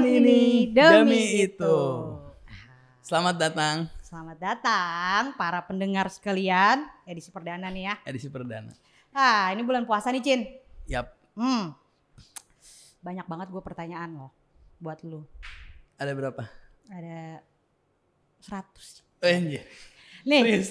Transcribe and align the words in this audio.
Ini 0.00 0.72
demi 0.72 1.44
itu. 1.44 1.76
Selamat 3.00 3.36
datang 3.36 3.76
Selamat 4.00 4.38
datang 4.38 5.22
para 5.34 5.60
pendengar 5.60 6.08
sekalian 6.08 6.82
edisi 7.04 7.28
perdana 7.28 7.68
nih 7.68 7.84
ya. 7.84 7.94
edisi 8.04 8.26
perdana. 8.26 8.72
Ah 9.10 9.50
ini 9.50 9.60
bulan 9.60 9.84
puasa 9.84 10.08
nih 10.08 10.18
Cin. 10.20 10.40
Yap, 10.86 11.12
Hmm. 11.36 11.76
Banyak 13.00 13.24
banget 13.24 13.48
gue 13.48 13.60
pertanyaan 13.60 14.10
loh 14.16 14.32
buat 14.76 14.98
lu. 15.02 15.22
ada 15.94 16.10
berapa? 16.10 16.42
Ada 16.88 17.44
100. 18.40 19.04
Eh, 19.20 19.36
anjir. 19.36 19.62
Nih 20.22 20.40
Serius 20.64 20.68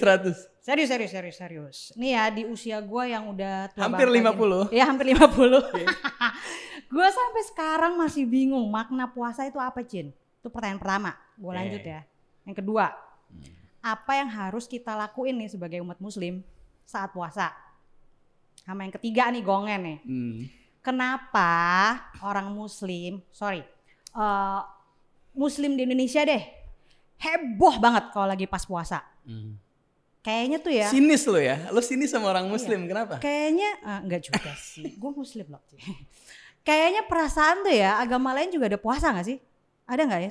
100. 0.58 0.60
serius 0.60 0.88
serius 0.88 1.10
serius 1.10 1.36
serius. 1.36 1.78
Nih 1.94 2.12
ya 2.12 2.28
di 2.28 2.42
usia 2.44 2.78
gue 2.78 3.04
yang 3.06 3.30
udah 3.30 3.70
tua 3.70 3.86
Hampir 3.86 4.10
gini. 4.10 4.20
50. 4.20 4.74
Iya 4.74 4.84
hampir 4.84 5.06
50. 5.08 5.70
gue 6.90 7.06
sampai 7.06 7.42
sekarang 7.46 7.92
masih 7.94 8.26
bingung 8.26 8.66
makna 8.66 9.06
puasa 9.06 9.46
itu 9.46 9.56
apa 9.62 9.80
Cin? 9.86 10.10
Itu 10.42 10.50
pertanyaan 10.50 10.82
pertama. 10.82 11.10
Gue 11.38 11.52
lanjut 11.54 11.80
ya. 11.80 12.02
Yang 12.44 12.56
kedua, 12.60 12.90
apa 13.80 14.12
yang 14.18 14.28
harus 14.28 14.66
kita 14.66 14.98
lakuin 14.98 15.38
nih 15.38 15.50
sebagai 15.54 15.78
umat 15.80 16.02
muslim 16.02 16.42
saat 16.82 17.14
puasa? 17.14 17.54
Sama 18.60 18.84
yang 18.84 18.94
ketiga 18.98 19.30
nih 19.30 19.40
gongen 19.46 19.80
nih. 19.80 19.98
Hmm. 20.04 20.38
Kenapa 20.80 21.52
orang 22.24 22.50
muslim, 22.50 23.22
sorry, 23.30 23.62
eh, 24.16 24.60
muslim 25.36 25.78
di 25.78 25.86
Indonesia 25.86 26.24
deh 26.26 26.60
heboh 27.20 27.76
banget 27.76 28.04
kalau 28.10 28.26
lagi 28.26 28.48
pas 28.48 28.64
puasa. 28.64 29.04
Hmm. 29.28 29.60
Kayaknya 30.20 30.58
tuh 30.60 30.72
ya. 30.72 30.88
Sinis 30.88 31.24
lo 31.24 31.40
ya? 31.40 31.56
Lo 31.72 31.80
sinis 31.80 32.12
sama 32.12 32.28
orang 32.28 32.48
muslim, 32.48 32.84
kenapa? 32.84 33.20
Kayaknya 33.20 33.70
eh, 33.80 33.98
enggak 34.04 34.20
juga 34.28 34.52
sih. 34.56 34.96
Gue 34.96 35.12
muslim 35.12 35.46
loh. 35.48 35.62
Kayaknya 36.60 37.02
perasaan 37.08 37.64
tuh 37.64 37.72
ya 37.72 37.96
agama 37.96 38.36
lain 38.36 38.52
juga 38.52 38.68
ada 38.68 38.76
puasa 38.76 39.10
gak 39.10 39.26
sih? 39.26 39.38
Ada 39.88 40.06
nggak 40.06 40.20
ya? 40.20 40.30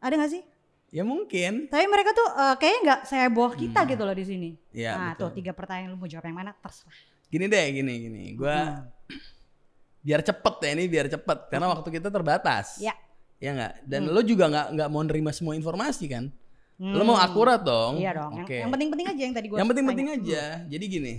Ada 0.00 0.14
nggak 0.16 0.32
sih? 0.32 0.42
Ya 0.88 1.04
mungkin. 1.04 1.68
Tapi 1.68 1.84
mereka 1.84 2.10
tuh 2.10 2.24
eh, 2.24 2.54
kayaknya 2.56 2.80
nggak 2.82 3.00
seheboh 3.04 3.50
kita 3.52 3.80
gitu 3.84 4.02
loh 4.02 4.16
di 4.16 4.24
sini. 4.24 4.50
Iya, 4.72 4.92
nah 4.96 5.10
betul. 5.12 5.28
tuh 5.28 5.30
tiga 5.36 5.52
pertanyaan 5.52 5.92
lu 5.92 6.00
mau 6.00 6.08
jawab 6.08 6.24
yang 6.24 6.38
mana 6.38 6.56
terserah. 6.56 6.96
Gini 7.28 7.44
deh, 7.44 7.64
gini 7.70 7.92
gini. 8.00 8.24
Gua 8.34 8.56
Hmm. 8.56 8.88
biar 10.06 10.24
cepet 10.24 10.54
ya 10.64 10.70
ini 10.72 10.84
biar 10.88 11.06
cepet 11.08 11.38
karena 11.52 11.66
waktu 11.68 11.88
kita 11.92 12.08
terbatas. 12.08 12.80
Ya. 12.80 12.96
Ya 13.36 13.52
nggak. 13.52 13.72
Dan 13.84 14.08
lo 14.08 14.24
juga 14.24 14.48
nggak 14.48 14.66
nggak 14.74 14.88
mau 14.88 15.02
nerima 15.04 15.30
semua 15.30 15.52
informasi 15.52 16.08
kan? 16.08 16.32
Lo 16.80 17.02
Hmm. 17.04 17.06
mau 17.06 17.18
akurat 17.20 17.60
dong. 17.60 18.00
Iya 18.00 18.16
dong. 18.16 18.32
Oke. 18.40 18.56
Yang 18.56 18.70
penting-penting 18.72 19.06
aja 19.12 19.22
yang 19.22 19.34
tadi 19.36 19.46
gue. 19.46 19.56
Yang 19.60 19.68
penting-penting 19.68 20.06
aja. 20.10 20.42
Jadi 20.64 20.84
gini. 20.88 21.14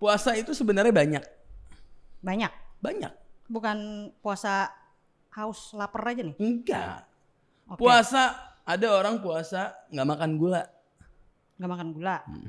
Puasa 0.00 0.32
itu 0.32 0.50
sebenarnya 0.50 0.90
banyak. 0.90 1.24
Banyak. 2.24 2.52
Banyak. 2.80 3.12
Bukan 3.46 4.10
puasa 4.20 4.70
haus 5.36 5.74
lapar 5.76 6.12
aja 6.12 6.22
nih. 6.24 6.36
Enggak. 6.40 7.06
Oke. 7.70 7.80
Puasa 7.82 8.34
ada 8.66 8.86
orang 8.94 9.22
puasa 9.22 9.74
nggak 9.92 10.06
makan 10.06 10.30
gula 10.40 10.62
Nggak 11.56 11.70
makan 11.70 11.88
gula. 11.96 12.16
Hmm. 12.26 12.48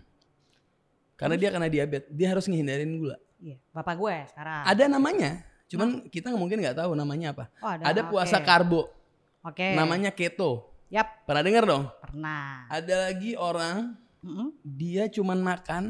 karena 1.18 1.36
dia 1.40 1.50
kena 1.50 1.66
diabetes. 1.66 2.10
Dia 2.14 2.28
harus 2.30 2.46
ngehindarin 2.46 2.94
gula. 3.02 3.18
Iya. 3.42 3.58
Bapak 3.74 3.98
gue 3.98 4.16
sekarang. 4.30 4.64
Ada 4.70 4.86
namanya. 4.86 5.42
Cuman 5.66 6.06
kita 6.14 6.30
mungkin 6.38 6.62
nggak 6.62 6.78
tahu 6.78 6.94
namanya 6.94 7.34
apa. 7.34 7.50
Oh, 7.58 7.72
ada. 7.74 7.84
Ada 7.90 8.02
puasa 8.06 8.38
oke. 8.38 8.46
karbo. 8.46 8.82
Oke. 9.42 9.74
Namanya 9.74 10.14
keto. 10.14 10.70
Yap. 10.94 11.28
Pernah 11.28 11.44
dengar 11.44 11.64
dong? 11.66 11.84
Pernah. 12.00 12.70
Ada 12.70 13.12
lagi 13.12 13.34
orang 13.36 13.98
Mm-mm. 14.24 14.56
dia 14.64 15.10
cuman 15.12 15.40
makan 15.42 15.84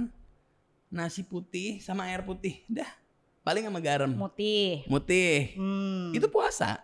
nasi 0.87 1.21
putih 1.27 1.83
sama 1.83 2.07
air 2.09 2.23
putih. 2.23 2.63
Dah. 2.71 2.87
Paling 3.47 3.63
sama 3.63 3.79
garam. 3.79 4.11
Mutih. 4.11 4.83
Mutih. 4.91 5.55
Hmm. 5.55 6.11
Itu 6.11 6.27
puasa. 6.27 6.83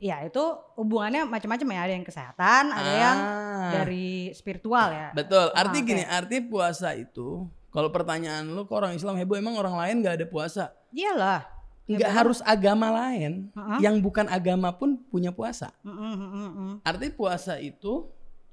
Ya 0.00 0.24
itu 0.24 0.40
hubungannya 0.80 1.28
macam-macam 1.28 1.68
ya. 1.68 1.80
Ada 1.84 1.92
yang 1.92 2.06
kesehatan, 2.06 2.64
ada 2.72 2.92
yang 2.96 3.16
Ah. 3.20 3.70
dari 3.76 4.32
spiritual 4.32 4.88
ya. 4.88 5.12
Betul. 5.12 5.52
Arti 5.52 5.78
Ah, 5.78 5.82
oke. 5.84 5.88
gini, 5.90 6.02
arti 6.06 6.36
puasa 6.40 6.96
itu 6.96 7.44
kalau 7.68 7.92
pertanyaan 7.92 8.48
lu 8.48 8.64
ke 8.64 8.72
orang 8.72 8.96
Islam 8.96 9.20
heboh 9.20 9.36
emang 9.36 9.60
orang 9.60 9.76
lain 9.76 10.00
nggak 10.00 10.16
ada 10.22 10.26
puasa? 10.26 10.72
Iyalah. 10.94 11.44
Nggak 11.84 12.12
harus 12.14 12.38
agama 12.40 12.88
lain. 12.88 13.52
Heeh. 13.52 13.78
Yang 13.84 13.96
bukan 14.00 14.28
agama 14.28 14.72
pun 14.72 14.96
punya 15.08 15.28
puasa. 15.28 15.72
Mm-mm, 15.84 16.14
mm-mm, 16.14 16.48
mm. 16.48 16.74
Arti 16.84 17.08
puasa 17.12 17.60
itu 17.60 18.08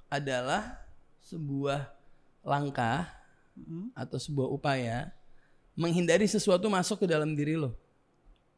adalah 0.08 0.82
sebuah 1.22 1.88
langkah 2.42 3.06
Mm-mm. 3.56 3.92
atau 3.94 4.18
sebuah 4.18 4.50
upaya 4.50 5.12
menghindari 5.76 6.26
sesuatu 6.26 6.66
masuk 6.72 7.04
ke 7.04 7.08
dalam 7.08 7.36
diri 7.36 7.60
lo. 7.60 7.76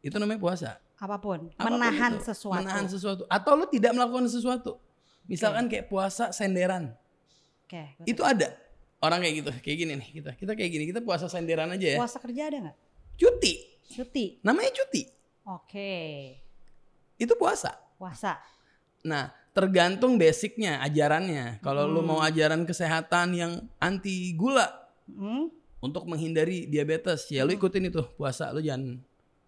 Itu 0.05 0.21
namanya 0.21 0.39
puasa. 0.39 0.69
Apa 0.97 1.17
pun. 1.17 1.49
Apa 1.57 1.67
pun 1.69 1.77
Menahan 1.77 2.13
itu. 2.17 2.25
sesuatu. 2.29 2.61
Menahan 2.63 2.85
sesuatu. 2.89 3.23
Atau 3.29 3.53
lo 3.57 3.65
tidak 3.69 3.91
melakukan 3.93 4.29
sesuatu. 4.29 4.77
Misalkan 5.27 5.67
kayak 5.67 5.91
puasa 5.91 6.31
senderan. 6.31 6.95
Oke. 7.67 7.83
gua 7.99 8.05
Itu 8.07 8.21
ada. 8.23 8.55
Orang 9.03 9.21
kayak 9.21 9.35
gitu. 9.43 9.51
Kayak 9.61 9.77
gini 9.77 9.93
nih 9.99 10.09
kita. 10.21 10.31
Kita 10.37 10.51
kayak 10.57 10.71
gini. 10.71 10.83
Kita 10.89 11.01
puasa 11.03 11.27
senderan 11.27 11.69
aja 11.73 11.97
ya. 11.97 11.97
Puasa 11.99 12.17
kerja 12.17 12.41
ada 12.49 12.57
nggak? 12.69 12.77
Cuti. 13.19 13.53
Cuti. 13.91 14.25
Namanya 14.41 14.71
cuti. 14.73 15.03
Oke. 15.45 15.93
Itu 17.17 17.33
puasa. 17.37 17.73
Puasa. 17.97 18.37
Nah, 19.05 19.29
tergantung 19.53 20.17
basicnya, 20.21 20.81
ajarannya. 20.85 21.61
Kalau 21.65 21.89
lo 21.89 22.01
mau 22.05 22.19
ajaran 22.21 22.65
kesehatan 22.65 23.27
yang 23.33 23.51
anti 23.81 24.33
gula 24.37 24.85
Mm. 25.07 25.47
Untuk 25.77 26.09
menghindari 26.09 26.65
diabetes, 26.65 27.29
ya 27.29 27.45
lo 27.45 27.53
ikutin 27.53 27.89
itu 27.89 28.01
puasa. 28.17 28.49
Lo 28.49 28.59
jangan 28.59 28.97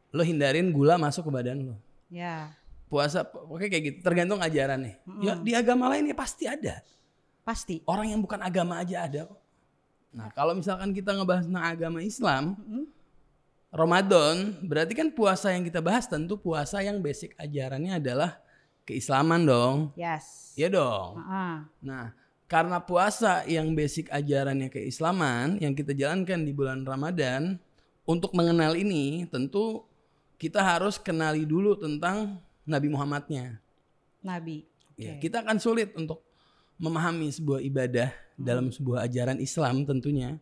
lo 0.09 0.22
hindarin 0.25 0.69
gula 0.73 0.97
masuk 0.97 1.29
ke 1.29 1.31
badan 1.34 1.73
lo. 1.73 1.75
Ya. 2.09 2.53
Puasa, 2.90 3.22
oke 3.25 3.69
kayak 3.69 3.84
gitu. 3.85 3.97
Tergantung 4.01 4.41
ajarannya. 4.41 4.97
Ya 5.22 5.38
di 5.38 5.53
agama 5.53 5.90
lain 5.94 6.09
ya 6.09 6.17
pasti 6.17 6.50
ada. 6.50 6.81
Pasti. 7.45 7.81
Orang 7.85 8.09
yang 8.09 8.22
bukan 8.22 8.41
agama 8.41 8.81
aja 8.81 9.06
ada 9.06 9.29
kok. 9.29 9.41
Nah, 10.09 10.34
kalau 10.34 10.57
misalkan 10.57 10.90
kita 10.90 11.13
ngebahas 11.13 11.45
tentang 11.45 11.66
agama 11.66 12.01
Islam, 12.01 12.57
Mm. 12.66 12.85
Ramadan 13.69 14.57
berarti 14.66 14.97
kan 14.97 15.13
puasa 15.13 15.53
yang 15.53 15.61
kita 15.61 15.78
bahas 15.78 16.09
tentu 16.09 16.34
puasa 16.41 16.81
yang 16.81 16.97
basic 17.06 17.38
ajarannya 17.38 18.01
adalah 18.01 18.41
keislaman 18.81 19.46
dong. 19.46 19.94
Yes. 19.94 20.57
Iya 20.57 20.73
dong. 20.73 21.22
Heeh. 21.22 21.56
Nah, 21.85 22.09
karena 22.50 22.82
puasa 22.82 23.46
yang 23.46 23.78
basic 23.78 24.10
ajarannya 24.10 24.74
keislaman 24.74 25.62
yang 25.62 25.78
kita 25.78 25.94
jalankan 25.94 26.42
di 26.42 26.50
bulan 26.50 26.82
Ramadan, 26.82 27.62
untuk 28.10 28.34
mengenal 28.34 28.74
ini 28.74 29.30
tentu 29.30 29.86
kita 30.42 30.66
harus 30.66 30.98
kenali 30.98 31.46
dulu 31.46 31.78
tentang 31.78 32.42
Nabi 32.66 32.90
Muhammadnya. 32.90 33.62
Nabi. 34.26 34.66
Ya, 34.98 35.14
Oke. 35.16 35.30
kita 35.30 35.46
akan 35.46 35.62
sulit 35.62 35.94
untuk 35.94 36.26
memahami 36.82 37.30
sebuah 37.30 37.62
ibadah 37.62 38.09
dalam 38.34 38.74
sebuah 38.74 39.06
ajaran 39.06 39.38
Islam 39.38 39.86
tentunya 39.86 40.42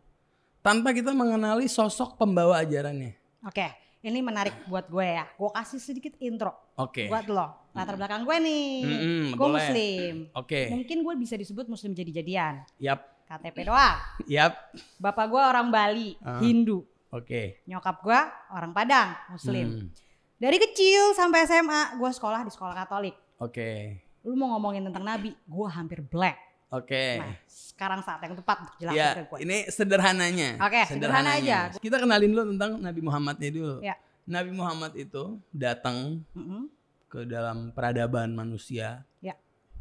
tanpa 0.64 0.96
kita 0.96 1.12
mengenali 1.12 1.68
sosok 1.68 2.16
pembawa 2.16 2.64
ajarannya. 2.64 3.14
Oke. 3.44 3.68
Ini 3.98 4.22
menarik 4.22 4.54
buat 4.70 4.86
gue 4.86 5.02
ya. 5.02 5.26
Gue 5.34 5.50
kasih 5.50 5.82
sedikit 5.82 6.14
intro 6.22 6.54
Oke. 6.78 7.10
buat 7.10 7.26
lo. 7.26 7.67
Latar 7.78 7.94
belakang 7.94 8.22
gue 8.22 8.36
nih. 8.38 8.66
Mm-mm, 8.82 9.24
gue 9.30 9.38
boleh. 9.38 9.54
muslim. 9.54 10.14
Oke. 10.32 10.60
Mungkin 10.68 10.96
gue 11.00 11.14
bisa 11.16 11.34
disebut 11.34 11.64
muslim 11.64 11.92
jadi-jadian. 11.92 12.66
Yap. 12.76 13.00
KTP 13.24 13.56
doang. 13.64 13.96
Yap. 14.26 14.52
Bapak 14.96 15.26
gue 15.26 15.38
orang 15.38 15.68
Bali, 15.68 16.16
Ah. 16.18 16.40
Hindu. 16.40 16.82
Oke. 17.08 17.62
Nyokap 17.64 18.00
gue 18.00 18.20
orang 18.50 18.72
Padang, 18.72 19.16
Muslim. 19.28 19.66
Hmm, 19.80 19.88
Dari 20.36 20.56
kecil 20.56 21.12
sampai 21.12 21.44
SMA, 21.44 21.94
gue 21.94 22.10
sekolah 22.10 22.40
di 22.40 22.50
sekolah 22.50 22.74
Katolik. 22.74 23.16
Oke. 23.38 24.00
Lu 24.22 24.34
mau 24.34 24.50
ngomongin 24.50 24.84
tentang 24.84 25.02
Nabi, 25.02 25.32
gue 25.32 25.68
hampir 25.68 25.98
black. 26.00 26.36
Oke. 26.68 27.16
Nah, 27.16 27.32
sekarang 27.44 28.00
saat 28.02 28.20
yang 28.20 28.34
tepat 28.34 28.60
untuk 28.60 28.74
jelasin 28.76 28.98
Ya, 28.98 29.08
ke 29.14 29.22
gue. 29.24 29.38
ini 29.40 29.58
sederhananya. 29.66 30.60
Oke, 30.60 30.84
sederhana 30.86 31.30
aja. 31.34 31.72
Kita 31.74 31.96
kenalin 31.96 32.28
dulu 32.28 32.44
tentang 32.52 32.70
Nabi 32.76 33.00
Muhammadnya 33.00 33.50
dulu. 33.50 33.74
Ya. 33.80 33.96
Nabi 34.24 34.52
Muhammad 34.52 34.92
itu 34.94 35.40
datang 35.50 36.20
Mm-mm. 36.32 36.68
Ke 37.08 37.24
dalam 37.24 37.72
peradaban 37.72 38.36
manusia. 38.36 39.02
Ya. 39.18 39.34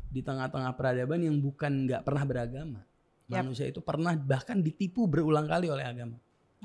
Di 0.07 0.23
tengah-tengah 0.23 0.73
peradaban 0.73 1.19
yang 1.19 1.35
bukan 1.37 1.85
nggak 1.85 2.01
pernah 2.07 2.23
beragama. 2.23 2.81
Yap. 3.27 3.43
Manusia 3.43 3.67
itu 3.67 3.83
pernah 3.83 4.15
bahkan 4.15 4.63
ditipu 4.63 5.03
berulang 5.03 5.43
kali 5.45 5.67
oleh 5.67 5.83
agama. 5.83 6.15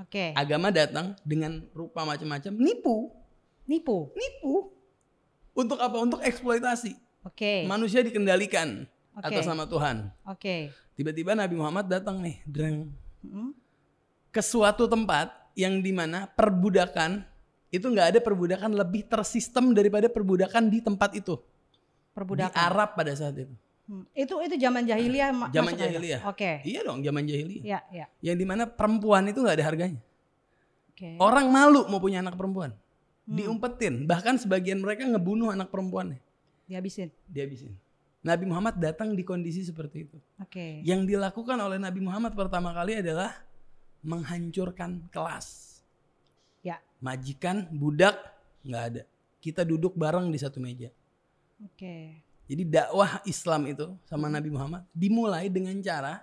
Oke, 0.01 0.33
Agama 0.33 0.73
datang 0.73 1.13
dengan 1.21 1.61
rupa 1.77 2.07
macam-macam, 2.09 2.49
nipu, 2.57 3.13
nipu. 3.69 4.09
nipu. 4.17 4.73
Untuk 5.53 5.77
apa? 5.77 6.01
Untuk 6.01 6.25
eksploitasi. 6.25 6.97
Oke, 7.29 7.69
Manusia 7.69 8.01
dikendalikan 8.01 8.89
Oke. 9.13 9.27
atas 9.29 9.45
nama 9.45 9.69
Tuhan. 9.69 10.09
oke. 10.25 10.73
Tiba-tiba 10.97 11.37
Nabi 11.37 11.55
Muhammad 11.61 11.93
datang 11.93 12.25
nih, 12.25 12.41
dreng, 12.49 12.89
Mm-mm. 13.21 13.53
ke 14.33 14.41
suatu 14.41 14.89
tempat 14.89 15.29
yang 15.53 15.85
di 15.85 15.93
mana 15.93 16.25
perbudakan 16.33 17.27
itu 17.73 17.87
nggak 17.89 18.07
ada 18.15 18.21
perbudakan 18.21 18.77
lebih 18.77 19.09
tersistem 19.09 19.73
daripada 19.73 20.13
perbudakan 20.13 20.69
di 20.69 20.85
tempat 20.85 21.17
itu 21.17 21.41
di 21.41 22.13
Perbudakan. 22.13 22.53
Arab 22.53 22.93
pada 22.93 23.17
saat 23.17 23.33
itu. 23.41 23.55
Hmm. 23.89 24.05
Itu 24.13 24.37
itu 24.45 24.61
zaman 24.61 24.85
jahiliyah. 24.85 25.33
ma- 25.33 25.49
Zaman 25.49 25.73
jahiliyah. 25.73 26.21
Oke. 26.29 26.61
Iya 26.63 26.85
dong, 26.85 27.01
zaman 27.01 27.25
jahiliyah. 27.25 27.65
Ya, 27.65 27.81
ya. 27.89 28.07
Yang 28.21 28.37
di 28.37 28.47
mana 28.47 28.69
perempuan 28.69 29.25
itu 29.25 29.41
nggak 29.41 29.57
ada 29.57 29.65
harganya. 29.65 30.01
Oke. 30.93 31.17
Orang 31.17 31.49
malu 31.49 31.89
mau 31.89 31.97
punya 31.97 32.21
anak 32.21 32.37
perempuan. 32.37 32.77
Hmm. 33.25 33.37
Diumpetin, 33.41 34.05
bahkan 34.05 34.37
sebagian 34.37 34.85
mereka 34.85 35.09
ngebunuh 35.09 35.49
anak 35.49 35.73
perempuannya. 35.73 36.21
Dihabisin. 36.69 37.09
dihabisin. 37.25 37.73
Nabi 38.23 38.45
Muhammad 38.47 38.79
datang 38.79 39.17
di 39.17 39.25
kondisi 39.27 39.65
seperti 39.67 40.07
itu. 40.07 40.21
Oke. 40.39 40.85
Yang 40.85 41.17
dilakukan 41.17 41.59
oleh 41.59 41.81
Nabi 41.81 42.05
Muhammad 42.05 42.37
pertama 42.37 42.71
kali 42.71 43.01
adalah 43.03 43.35
menghancurkan 44.05 45.09
kelas. 45.09 45.72
Ya. 46.63 46.79
Majikan, 47.03 47.67
budak, 47.75 48.19
nggak 48.63 48.83
ada. 48.95 49.03
Kita 49.43 49.67
duduk 49.67 49.99
bareng 49.99 50.31
di 50.31 50.39
satu 50.39 50.63
meja. 50.63 50.89
Oke. 51.63 52.23
Jadi 52.47 52.63
dakwah 52.67 53.23
Islam 53.27 53.71
itu 53.71 53.87
sama 54.07 54.27
Nabi 54.31 54.51
Muhammad 54.51 54.87
dimulai 54.95 55.51
dengan 55.51 55.75
cara 55.83 56.23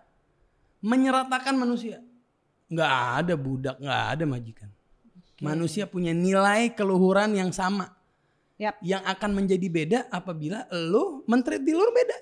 menyeratakan 0.79 1.55
manusia. 1.55 1.99
Nggak 2.71 2.93
ada 3.23 3.33
budak, 3.35 3.75
nggak 3.79 4.01
ada 4.15 4.23
majikan. 4.27 4.69
Manusia 5.39 5.87
punya 5.87 6.11
nilai 6.11 6.71
keluhuran 6.75 7.31
yang 7.35 7.51
sama. 7.55 7.95
Yap. 8.59 8.75
Yang 8.83 9.03
akan 9.07 9.31
menjadi 9.31 9.67
beda 9.71 9.99
apabila 10.11 10.67
lo 10.71 11.23
mentreat 11.31 11.63
di 11.63 11.71
luar 11.71 11.91
beda. 11.95 12.17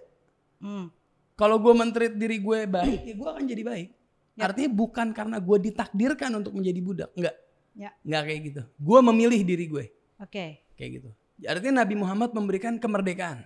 Hmm. 0.61 0.85
Kalau 1.33 1.57
gue 1.61 1.73
mentreat 1.73 2.13
diri 2.13 2.37
gue 2.41 2.65
baik, 2.65 2.99
ya 3.05 3.13
gue 3.13 3.29
akan 3.29 3.43
jadi 3.45 3.63
baik. 3.65 3.89
Ya. 4.37 4.49
Artinya 4.49 4.69
bukan 4.73 5.07
karena 5.13 5.37
gue 5.41 5.57
ditakdirkan 5.69 6.29
untuk 6.37 6.53
menjadi 6.53 6.79
budak, 6.81 7.09
enggak. 7.17 7.35
Ya. 7.77 7.93
Enggak 8.01 8.23
kayak 8.25 8.41
gitu. 8.41 8.61
Gue 8.81 8.99
memilih 9.05 9.41
diri 9.45 9.69
gue, 9.69 9.85
Oke. 10.17 10.65
kayak 10.73 10.91
gitu. 10.97 11.09
Artinya 11.45 11.85
Nabi 11.85 11.93
Muhammad 11.93 12.33
memberikan 12.33 12.81
kemerdekaan, 12.81 13.45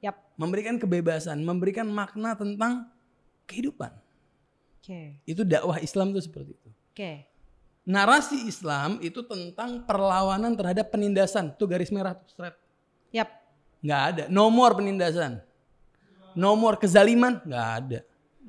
Yap. 0.00 0.16
memberikan 0.40 0.80
kebebasan, 0.80 1.44
memberikan 1.44 1.84
makna 1.84 2.32
tentang 2.32 2.88
kehidupan. 3.44 3.92
Oke. 4.80 5.20
Itu 5.28 5.44
dakwah 5.44 5.76
Islam 5.84 6.16
tuh 6.16 6.24
seperti 6.24 6.56
itu. 6.56 6.70
Oke. 6.96 7.28
Narasi 7.86 8.48
Islam 8.48 8.98
itu 8.98 9.22
tentang 9.22 9.84
perlawanan 9.86 10.56
terhadap 10.58 10.90
penindasan. 10.90 11.54
Tuh 11.54 11.70
garis 11.70 11.92
merah 11.94 12.18
tuh 12.18 12.26
straight. 12.26 12.56
Yap. 13.14 13.30
Nggak 13.84 14.02
ada. 14.10 14.24
No 14.26 14.50
more 14.50 14.74
penindasan. 14.74 15.38
No 16.34 16.58
more 16.58 16.80
kezaliman. 16.80 17.38
Nggak 17.46 17.68
ada. 17.78 18.00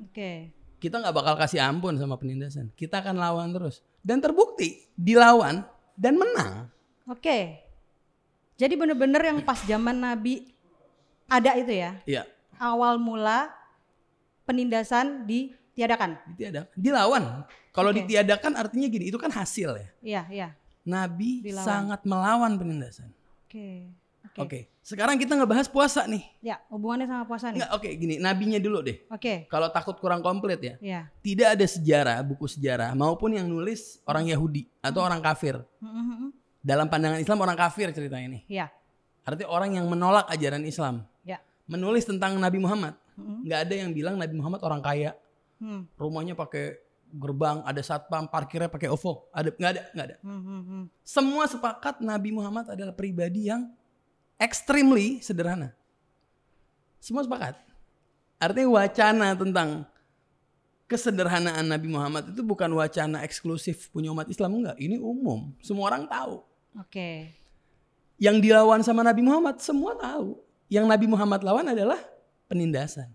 Oke. 0.08 0.30
kita 0.78 1.02
nggak 1.02 1.10
bakal 1.10 1.34
kasih 1.42 1.58
ampun 1.58 1.98
sama 1.98 2.14
penindasan. 2.14 2.70
Kita 2.78 3.02
akan 3.02 3.18
lawan 3.18 3.50
terus. 3.50 3.82
Dan 4.00 4.18
terbukti 4.18 4.86
dilawan 4.94 5.62
dan 5.94 6.14
menang. 6.16 6.70
Oke. 7.04 7.60
Jadi 8.54 8.74
bener-bener 8.74 9.22
yang 9.22 9.38
pas 9.40 9.62
zaman 9.62 9.94
Nabi 9.94 10.50
ada 11.26 11.54
itu 11.54 11.70
ya. 11.70 11.94
Iya, 12.02 12.22
Awal 12.58 12.98
mula 12.98 13.54
penindasan 14.42 15.22
ditiadakan. 15.24 16.18
ditiadakan. 16.34 16.74
Dilawan. 16.74 17.24
Kalau 17.70 17.90
Oke. 17.94 18.02
ditiadakan 18.02 18.58
artinya 18.58 18.88
gini, 18.90 19.12
itu 19.12 19.18
kan 19.20 19.30
hasil 19.30 19.70
ya. 19.78 19.88
Iya, 20.02 20.22
iya. 20.32 20.48
Nabi 20.82 21.44
Dilawan. 21.44 21.62
sangat 21.68 22.00
melawan 22.02 22.52
penindasan. 22.58 23.12
Oke. 23.46 23.92
Oke. 24.40 24.70
Sekarang 24.80 25.18
kita 25.18 25.34
ngebahas 25.34 25.66
puasa 25.66 26.06
nih. 26.06 26.22
Ya, 26.40 26.62
hubungannya 26.70 27.04
sama 27.04 27.24
puasa 27.26 27.50
nih. 27.50 27.60
Nggak, 27.60 27.70
oke 27.74 27.88
gini, 27.94 28.14
nabinya 28.16 28.58
dulu 28.58 28.78
deh. 28.80 29.02
Oke. 29.10 29.44
Kalau 29.46 29.68
takut 29.68 29.98
kurang 29.98 30.22
komplit 30.22 30.60
ya. 30.60 30.74
Ya. 30.78 31.00
Tidak 31.20 31.58
ada 31.58 31.66
sejarah, 31.66 32.22
buku 32.22 32.46
sejarah 32.46 32.94
maupun 32.94 33.34
yang 33.34 33.44
nulis 33.44 34.00
orang 34.06 34.30
Yahudi 34.30 34.70
atau 34.80 35.02
orang 35.02 35.20
kafir. 35.20 35.58
Mhm. 35.82 36.30
Dalam 36.58 36.86
pandangan 36.86 37.20
Islam 37.20 37.38
orang 37.40 37.56
kafir 37.56 37.90
ceritanya 37.90 38.26
ini. 38.36 38.40
Ya. 38.48 38.70
Artinya 39.22 39.50
orang 39.52 39.76
yang 39.76 39.86
menolak 39.86 40.24
ajaran 40.32 40.64
Islam. 40.64 41.04
Ya. 41.22 41.38
Menulis 41.68 42.08
tentang 42.08 42.38
Nabi 42.38 42.58
Muhammad. 42.58 42.96
Mhm. 43.18 43.50
nggak 43.50 43.60
ada 43.66 43.74
yang 43.74 43.90
bilang 43.90 44.14
Nabi 44.14 44.34
Muhammad 44.38 44.62
orang 44.62 44.78
kaya 44.78 45.10
Hmm. 45.58 45.90
rumahnya 45.98 46.38
pakai 46.38 46.78
gerbang 47.10 47.66
ada 47.66 47.82
satpam 47.82 48.30
parkirnya 48.30 48.70
pakai 48.70 48.86
OVO 48.86 49.26
ada 49.34 49.50
nggak 49.50 49.70
ada 49.74 49.82
nggak 49.90 50.06
ada 50.06 50.16
Hmm, 50.22 50.38
hmm, 50.38 50.62
hmm. 50.62 50.84
semua 51.02 51.50
sepakat 51.50 51.98
Nabi 51.98 52.30
Muhammad 52.30 52.70
adalah 52.70 52.94
pribadi 52.94 53.50
yang 53.50 53.66
extremely 54.38 55.18
sederhana 55.20 55.74
semua 57.02 57.26
sepakat 57.26 57.58
artinya 58.38 58.70
wacana 58.78 59.34
tentang 59.34 59.68
kesederhanaan 60.88 61.68
Nabi 61.68 61.88
Muhammad 61.90 62.32
itu 62.32 62.40
bukan 62.40 62.70
wacana 62.72 63.20
eksklusif 63.26 63.92
punya 63.92 64.08
umat 64.14 64.30
Islam 64.30 64.62
enggak 64.62 64.78
ini 64.80 64.96
umum 64.96 65.52
semua 65.60 65.92
orang 65.92 66.08
tahu 66.08 66.40
Oke. 66.78 67.34
yang 68.16 68.38
dilawan 68.40 68.80
sama 68.80 69.04
Nabi 69.04 69.20
Muhammad 69.20 69.60
semua 69.60 69.98
tahu 69.98 70.40
yang 70.72 70.88
Nabi 70.88 71.04
Muhammad 71.10 71.44
lawan 71.44 71.68
adalah 71.68 71.98
penindasan 72.48 73.10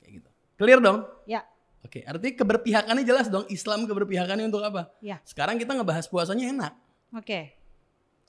kayak 0.00 0.22
gitu 0.22 0.30
clear 0.56 0.80
dong 0.80 1.04
Ya. 1.28 1.44
Oke, 1.84 2.02
artinya 2.02 2.34
keberpihakannya 2.42 3.04
jelas 3.06 3.30
dong. 3.30 3.46
Islam 3.46 3.86
keberpihakannya 3.86 4.50
untuk 4.50 4.66
apa? 4.66 4.90
Ya. 4.98 5.22
Sekarang 5.22 5.60
kita 5.62 5.78
ngebahas 5.78 6.10
puasanya 6.10 6.50
enak. 6.50 6.72
Oke. 7.14 7.54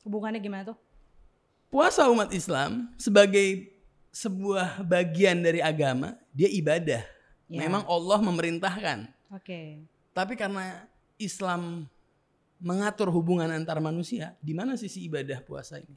Hubungannya 0.06 0.38
gimana 0.38 0.63
tuh? 0.69 0.78
Puasa 1.69 2.10
umat 2.10 2.33
Islam 2.33 2.89
sebagai 2.98 3.69
sebuah 4.10 4.81
bagian 4.81 5.38
dari 5.38 5.62
agama, 5.62 6.18
dia 6.33 6.50
ibadah. 6.50 7.06
Ya. 7.45 7.60
Memang 7.62 7.86
Allah 7.86 8.19
memerintahkan. 8.25 9.06
Oke. 9.30 9.86
Tapi 10.10 10.33
karena 10.33 10.89
Islam 11.21 11.86
mengatur 12.57 13.13
hubungan 13.13 13.48
antar 13.54 13.77
manusia, 13.77 14.33
di 14.42 14.57
mana 14.57 14.74
sisi 14.81 15.06
ibadah 15.06 15.45
puasa 15.45 15.77
ini? 15.77 15.94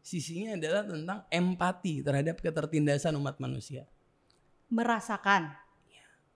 Sisinya 0.00 0.56
adalah 0.56 0.84
tentang 0.88 1.20
empati 1.28 2.00
terhadap 2.00 2.40
ketertindasan 2.40 3.12
umat 3.20 3.36
manusia. 3.40 3.84
Merasakan. 4.72 5.52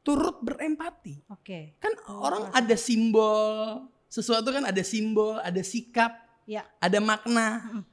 Turut 0.04 0.40
berempati. 0.40 1.24
Oke. 1.28 1.76
Kan 1.80 1.92
orang 2.08 2.48
ada 2.52 2.76
simbol, 2.76 3.88
sesuatu 4.08 4.52
kan 4.52 4.64
ada 4.64 4.80
simbol, 4.80 5.36
ada 5.40 5.60
sikap, 5.60 6.16
Ya. 6.48 6.64
ada 6.80 6.96
makna, 6.96 7.84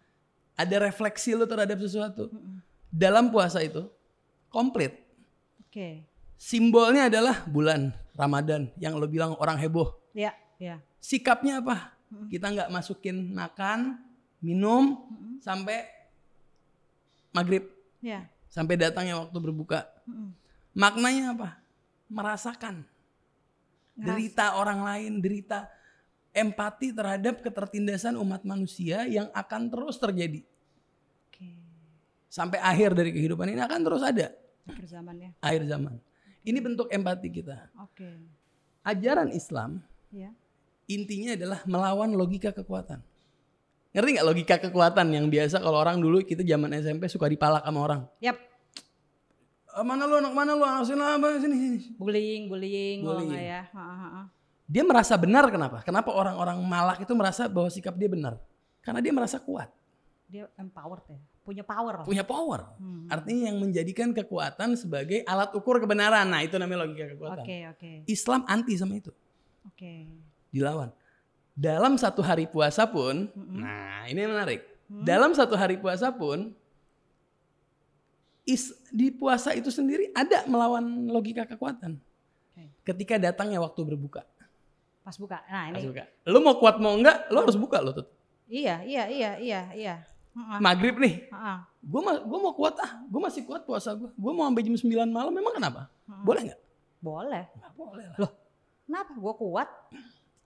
ada 0.55 0.75
refleksi 0.81 1.35
lo 1.35 1.43
terhadap 1.45 1.77
sesuatu. 1.77 2.31
Dalam 2.87 3.27
puasa 3.29 3.59
itu 3.59 3.87
komplit. 4.47 4.95
Oke. 5.61 6.03
Simbolnya 6.35 7.07
adalah 7.07 7.43
bulan 7.45 7.91
Ramadan 8.15 8.71
yang 8.75 8.95
lo 8.95 9.07
bilang 9.07 9.35
orang 9.39 9.59
heboh. 9.59 9.91
Ya, 10.15 10.31
ya. 10.55 10.79
Sikapnya 10.99 11.59
apa? 11.59 11.91
Kita 12.31 12.47
nggak 12.47 12.71
masukin 12.71 13.35
makan, 13.35 13.99
minum 14.39 15.03
sampai 15.43 15.83
maghrib, 17.35 17.67
Ya. 17.99 18.31
sampai 18.47 18.79
datangnya 18.79 19.19
waktu 19.19 19.35
berbuka. 19.35 19.83
Maknanya 20.71 21.35
apa? 21.35 21.59
Merasakan 22.07 22.87
Ngeras- 23.95 24.05
derita 24.07 24.55
orang 24.55 24.79
lain, 24.83 25.19
derita 25.19 25.67
empati 26.35 26.91
terhadap 26.91 27.39
ketertindasan 27.39 28.19
umat 28.19 28.43
manusia 28.43 29.07
yang 29.07 29.31
akan 29.31 29.71
terus 29.71 29.95
terjadi 29.95 30.43
Oke. 31.25 31.47
sampai 32.27 32.59
akhir 32.59 32.91
dari 32.91 33.09
kehidupan 33.09 33.47
ini 33.47 33.63
akan 33.63 33.79
terus 33.81 34.03
ada 34.03 34.35
Akhir 34.65 34.85
zamannya. 34.89 35.31
akhir 35.39 35.63
zaman. 35.65 35.95
Ini 36.41 36.59
bentuk 36.59 36.89
empati 36.89 37.29
kita. 37.31 37.69
Oke. 37.79 38.09
Ajaran 38.81 39.31
Islam 39.31 39.81
Ya. 40.09 40.29
intinya 40.85 41.33
adalah 41.33 41.59
melawan 41.65 42.11
logika 42.11 42.51
kekuatan. 42.51 42.99
Ngerti 43.89 44.09
nggak 44.11 44.27
logika 44.27 44.55
kekuatan 44.59 45.07
yang 45.09 45.25
biasa 45.25 45.57
kalau 45.57 45.79
orang 45.79 45.97
dulu 45.97 46.19
kita 46.19 46.43
zaman 46.43 46.69
SMP 46.75 47.07
suka 47.07 47.25
dipalak 47.25 47.63
sama 47.63 47.79
orang. 47.79 48.01
Yap. 48.19 48.35
"Eh, 49.71 49.81
mana 49.81 50.03
lu 50.03 50.19
anak 50.19 50.33
mana 50.33 50.51
lu 50.51 50.61
anak 50.61 50.83
sini 50.83 50.99
apa 50.99 51.27
sini 51.39 51.55
sini. 51.55 51.79
Bullying, 51.95 52.41
bullying, 52.45 52.97
Bullying. 53.01 53.29
nggak 53.31 53.43
ya. 53.45 53.61
Ha, 53.71 53.81
ha, 53.81 54.07
ha. 54.11 54.23
Dia 54.65 54.81
merasa 54.81 55.13
benar 55.13 55.45
kenapa? 55.53 55.85
Kenapa 55.85 56.09
orang-orang 56.09 56.57
malak 56.65 56.97
itu 57.05 57.13
merasa 57.13 57.45
bahwa 57.45 57.69
sikap 57.69 57.93
dia 57.93 58.09
benar? 58.09 58.41
Karena 58.81 59.01
dia 59.01 59.13
merasa 59.13 59.37
kuat, 59.41 59.69
Dia 60.25 60.49
empowered 60.57 61.05
ya. 61.05 61.17
Punya 61.45 61.61
power. 61.61 62.01
punya 62.01 62.25
power. 62.25 62.73
Hmm. 62.81 63.05
Artinya 63.05 63.53
yang 63.53 63.61
menjadikan 63.61 64.09
kekuatan 64.17 64.73
sebagai 64.73 65.21
alat 65.29 65.53
ukur 65.53 65.77
kebenaran. 65.77 66.25
Nah, 66.25 66.41
itu 66.41 66.57
namanya 66.57 66.89
logika 66.89 67.13
kekuatan. 67.13 67.45
Oke, 67.45 67.57
oke. 67.69 67.91
Islam 68.09 68.41
anti 68.49 68.73
sama 68.73 68.97
itu. 68.97 69.13
Oke. 69.69 70.09
Dilawan. 70.49 70.89
Dalam 71.53 72.01
satu 72.01 72.25
hari 72.25 72.49
puasa 72.49 72.89
pun, 72.89 73.29
nah 73.37 74.09
ini 74.09 74.25
menarik. 74.25 74.65
Dalam 74.89 75.37
satu 75.37 75.53
hari 75.53 75.77
puasa 75.77 76.09
pun, 76.09 76.49
is, 78.41 78.73
di 78.89 79.13
puasa 79.13 79.53
itu 79.53 79.69
sendiri 79.69 80.09
ada 80.17 80.49
melawan 80.49 80.81
logika 81.09 81.45
kekuatan. 81.45 82.01
Oke. 82.53 82.63
Ketika 82.81 83.21
datangnya 83.21 83.61
waktu 83.61 83.85
berbuka. 83.85 84.25
Pas 85.05 85.15
buka. 85.15 85.37
Nah, 85.45 85.69
Pas 85.69 85.77
ini. 85.77 85.93
buka. 85.93 86.03
Lu 86.25 86.39
mau 86.41 86.57
kuat 86.57 86.75
mau 86.81 86.97
enggak, 86.97 87.29
lu 87.29 87.37
harus 87.37 87.53
buka 87.55 87.77
lo 87.77 87.93
tuh. 87.93 88.05
Iya, 88.49 88.81
iya, 88.81 89.03
iya, 89.05 89.31
iya, 89.37 89.61
iya. 89.71 89.95
Maghrib 90.59 90.99
nih, 90.99 91.31
ha. 91.31 91.63
gue 91.79 92.01
gua 92.03 92.39
mau 92.43 92.51
kuat 92.51 92.75
ah, 92.83 92.99
gue 93.07 93.21
masih 93.23 93.47
kuat 93.47 93.63
puasa 93.63 93.95
gue. 93.95 94.11
Gue 94.11 94.31
mau 94.35 94.43
sampai 94.43 94.67
jam 94.67 94.75
9 94.75 95.07
malam, 95.07 95.31
memang 95.31 95.55
kenapa? 95.55 95.87
Boleh 96.27 96.51
nggak? 96.51 96.59
Boleh. 96.99 97.43
Boleh 97.71 98.05
lah. 98.11 98.17
Loh, 98.19 98.31
kenapa? 98.83 99.15
Gue 99.15 99.33
kuat. 99.39 99.69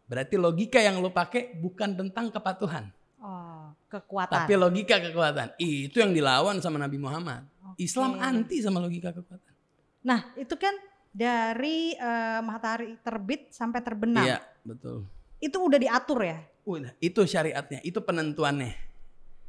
Berarti 0.05 0.35
logika 0.37 0.77
yang 0.77 1.01
lo 1.01 1.09
pakai 1.09 1.57
bukan 1.57 1.97
tentang 1.97 2.29
kepatuhan, 2.29 2.85
Oh, 3.17 3.73
kekuatan. 3.89 4.45
tapi 4.45 4.53
logika 4.53 5.01
kekuatan. 5.01 5.57
Itu 5.57 6.05
yang 6.05 6.13
dilawan 6.13 6.61
sama 6.61 6.77
Nabi 6.77 7.01
Muhammad. 7.01 7.49
Oke. 7.73 7.81
Islam 7.81 8.21
anti 8.21 8.61
sama 8.61 8.77
logika 8.77 9.09
kekuatan. 9.09 9.53
Nah, 10.05 10.37
itu 10.37 10.53
kan 10.53 10.77
dari 11.09 11.97
eh, 11.97 12.39
matahari 12.45 12.93
terbit 13.01 13.49
sampai 13.49 13.81
terbenam. 13.81 14.21
Iya, 14.21 14.37
betul. 14.63 15.05
Itu 15.39 15.57
udah 15.63 15.79
diatur 15.79 16.19
ya. 16.23 16.37
Udah, 16.67 16.91
itu 16.99 17.21
syariatnya, 17.25 17.79
itu 17.81 17.97
penentuannya. 18.03 18.75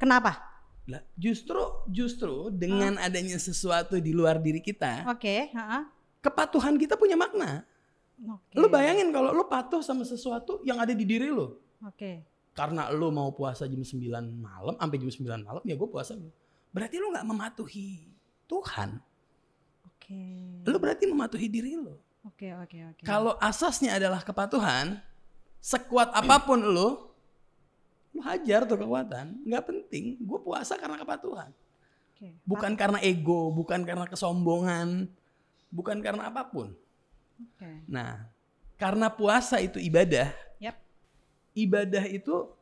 Kenapa? 0.01 0.41
Lah, 0.89 1.05
justru 1.13 1.61
justru 1.85 2.49
dengan 2.49 2.97
adanya 2.97 3.37
sesuatu 3.37 4.01
di 4.01 4.11
luar 4.11 4.41
diri 4.41 4.57
kita, 4.57 5.05
Oke, 5.05 5.53
heeh. 5.53 5.83
kepatuhan 6.25 6.73
kita 6.81 6.97
punya 6.97 7.13
makna. 7.13 7.61
Oke. 8.21 8.57
Lu 8.57 8.69
bayangin 8.69 9.09
kalau 9.13 9.33
lu 9.33 9.45
patuh 9.45 9.81
sama 9.81 10.05
sesuatu 10.05 10.61
yang 10.65 10.77
ada 10.81 10.93
di 10.93 11.05
diri 11.05 11.29
lu. 11.29 11.57
Oke. 11.85 12.21
Karena 12.53 12.89
lu 12.93 13.09
mau 13.09 13.31
puasa 13.33 13.65
jam 13.65 13.79
9 13.81 13.97
malam 14.37 14.75
sampai 14.77 14.97
jam 14.99 15.09
9 15.09 15.41
malam 15.47 15.63
ya 15.65 15.73
gue 15.73 15.89
puasa. 15.89 16.13
Berarti 16.69 17.01
lu 17.01 17.09
nggak 17.09 17.25
mematuhi 17.25 18.05
Tuhan. 18.45 19.01
Oke. 19.87 20.21
Lu 20.67 20.77
berarti 20.77 21.09
mematuhi 21.09 21.47
diri 21.49 21.73
lu. 21.79 21.97
Oke, 22.21 22.53
oke, 22.53 22.77
oke. 22.93 23.01
Kalau 23.01 23.33
asasnya 23.41 23.97
adalah 23.97 24.21
kepatuhan, 24.21 25.01
sekuat 25.57 26.13
apa 26.13 26.37
pun 26.45 26.61
lu, 26.61 27.09
lu 28.13 28.21
hajar 28.21 28.69
tuh 28.69 28.77
kekuatan. 28.77 29.41
Nggak 29.41 29.63
penting. 29.65 30.21
Gue 30.21 30.37
puasa 30.37 30.77
karena 30.77 31.01
kepatuhan. 31.01 31.49
Oke. 32.13 32.37
Bukan 32.45 32.77
karena 32.77 33.01
ego, 33.01 33.49
bukan 33.49 33.81
karena 33.81 34.05
kesombongan, 34.05 35.09
bukan 35.73 35.97
karena 36.05 36.29
apa 36.29 36.45
pun. 36.45 36.77
Oke. 37.41 37.71
Nah, 37.89 38.29
karena 38.77 39.09
puasa 39.09 39.57
itu 39.57 39.81
ibadah, 39.81 40.29
Yap. 40.61 40.77
ibadah 41.57 42.05
itu 42.05 42.53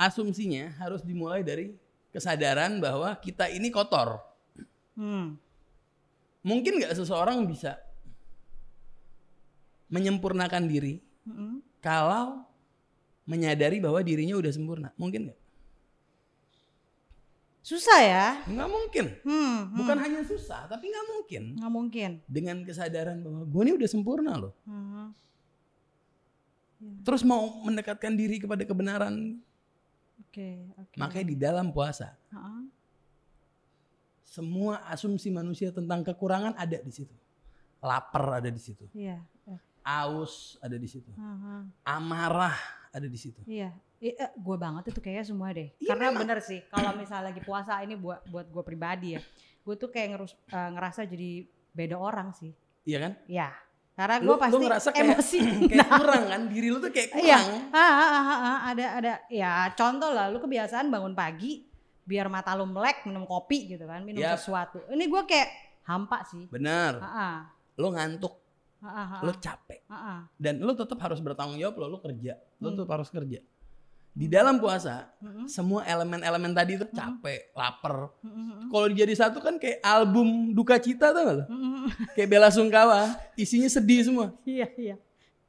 asumsinya 0.00 0.72
harus 0.80 1.04
dimulai 1.04 1.44
dari 1.44 1.76
kesadaran 2.08 2.80
bahwa 2.80 3.12
kita 3.20 3.52
ini 3.52 3.68
kotor. 3.68 4.16
Hmm. 4.96 5.36
Mungkin 6.40 6.80
nggak 6.80 6.96
seseorang 6.96 7.44
bisa 7.44 7.76
menyempurnakan 9.92 10.64
diri 10.64 11.04
Mm-mm. 11.28 11.60
kalau 11.84 12.48
menyadari 13.28 13.78
bahwa 13.78 14.00
dirinya 14.00 14.34
udah 14.40 14.50
sempurna. 14.50 14.88
Mungkin 14.96 15.30
nggak? 15.30 15.40
Susah 17.62 17.98
ya? 18.02 18.26
Nggak 18.50 18.70
mungkin. 18.72 19.04
Hmm. 19.22 19.70
Bukan 19.78 19.96
hanya 20.02 20.26
susah, 20.26 20.66
tapi 20.66 20.90
nggak 20.90 21.06
mungkin. 21.06 21.42
Nggak 21.62 21.72
mungkin. 21.72 22.10
Dengan 22.26 22.66
kesadaran 22.66 23.22
bahwa 23.22 23.46
gue 23.46 23.62
ini 23.62 23.72
udah 23.78 23.88
sempurna 23.88 24.34
loh. 24.34 24.52
Hmm. 24.66 25.14
Terus 27.06 27.22
mau 27.22 27.62
mendekatkan 27.62 28.18
diri 28.18 28.42
kepada 28.42 28.66
kebenaran. 28.66 29.38
Oke, 30.26 30.66
oke. 30.74 30.98
Makanya 30.98 31.26
di 31.30 31.36
dalam 31.38 31.70
puasa, 31.70 32.18
semua 34.26 34.82
asumsi 34.90 35.30
manusia 35.30 35.70
tentang 35.70 36.02
kekurangan 36.02 36.58
ada 36.58 36.82
di 36.82 36.90
situ. 36.90 37.14
Lapar 37.78 38.42
ada 38.42 38.50
di 38.50 38.58
situ. 38.58 38.90
Iya. 38.90 39.22
eh, 39.46 39.60
Aus 39.82 40.56
ada 40.58 40.74
di 40.74 40.86
situ. 40.86 41.10
heeh. 41.10 41.60
Amarah 41.82 42.56
ada 42.90 43.04
di 43.04 43.16
situ. 43.16 43.42
Iya. 43.44 43.70
Iya, 43.98 44.34
gue 44.34 44.56
banget 44.58 44.90
itu 44.90 44.98
kayaknya 44.98 45.24
semua 45.24 45.54
deh. 45.54 45.70
Iya, 45.78 45.88
Karena 45.88 46.10
memang. 46.10 46.26
bener 46.26 46.38
sih, 46.42 46.58
kalau 46.66 46.90
misalnya 46.92 47.30
lagi 47.30 47.38
puasa 47.38 47.78
ini 47.80 47.94
buat 47.94 48.26
buat 48.26 48.50
gue 48.50 48.62
pribadi 48.62 49.14
ya, 49.14 49.22
gue 49.62 49.74
tuh 49.76 49.88
kayak 49.88 50.18
ngerus, 50.18 50.34
eh, 50.50 50.70
ngerasa 50.74 51.06
jadi 51.06 51.30
beda 51.70 51.94
orang 51.94 52.34
sih. 52.34 52.50
Iya 52.82 52.98
kan? 52.98 53.12
Ya, 53.30 53.54
karena 53.94 54.18
Lu, 54.18 54.26
gue 54.26 54.34
lu 54.34 54.42
pasti 54.42 54.58
ngerasa 54.58 54.88
kayak, 54.90 55.06
emosi. 55.06 55.38
kayak 55.70 55.86
kurang 55.88 56.22
kan? 56.26 56.40
Diri 56.50 56.68
lu 56.68 56.82
tuh 56.82 56.90
kayak 56.90 57.14
Iya, 57.14 57.38
kurang. 57.38 57.46
ah, 57.70 57.78
ah, 57.78 57.94
ah, 57.94 58.10
ah, 58.18 58.38
ah, 58.42 58.58
ada 58.74 58.86
ada 58.98 59.12
ya 59.30 59.70
contoh 59.72 60.10
lah, 60.10 60.26
lu 60.34 60.42
kebiasaan 60.42 60.90
bangun 60.90 61.14
pagi 61.14 61.62
biar 62.02 62.26
mata 62.26 62.58
lu 62.58 62.66
melek 62.66 63.06
minum 63.06 63.22
kopi 63.22 63.70
gitu 63.70 63.86
kan, 63.86 64.02
minum 64.02 64.18
Yap. 64.18 64.34
sesuatu. 64.34 64.82
Ini 64.90 65.04
gue 65.06 65.22
kayak 65.22 65.48
hampa 65.86 66.26
sih. 66.26 66.50
Bener. 66.50 66.98
Ah, 66.98 67.06
ah, 67.06 67.36
Lu 67.78 67.94
ngantuk, 67.94 68.41
ah, 68.82 69.20
lu 69.20 69.32
capek. 69.34 69.80
ah. 69.86 70.26
Dan 70.34 70.58
lu 70.58 70.72
tetap 70.72 70.98
harus 70.98 71.18
bertanggung 71.18 71.56
jawab 71.56 71.78
lo, 71.78 71.86
lu 71.88 71.98
kerja. 71.98 72.36
Lu 72.58 72.68
Hmm. 72.68 72.76
tetap 72.76 72.90
harus 72.92 73.08
kerja. 73.08 73.40
Di 74.12 74.28
dalam 74.28 74.58
puasa, 74.58 75.08
Mm-mm, 75.18 75.48
semua 75.48 75.82
elemen-elemen 75.82 76.52
tadi 76.52 76.74
Hmm. 76.74 76.78
itu 76.78 76.86
capek, 76.90 77.40
lapar. 77.52 78.12
mm-mm, 78.20 78.68
Kalau 78.68 78.86
dijadi 78.86 79.14
satu 79.14 79.38
kan 79.38 79.56
kayak 79.56 79.80
album 79.80 80.28
duka 80.50 80.76
cita 80.76 81.10
tau 81.10 81.22
gak 81.22 81.34
lo? 81.34 81.44
mm-mm. 81.46 81.88
Kayak 82.12 82.28
Bella 82.28 82.50
Sungkawa, 82.50 83.08
isinya 83.34 83.66
sedih 83.66 84.04
semua. 84.04 84.36
Iya 84.42 84.68
iya. 84.76 84.96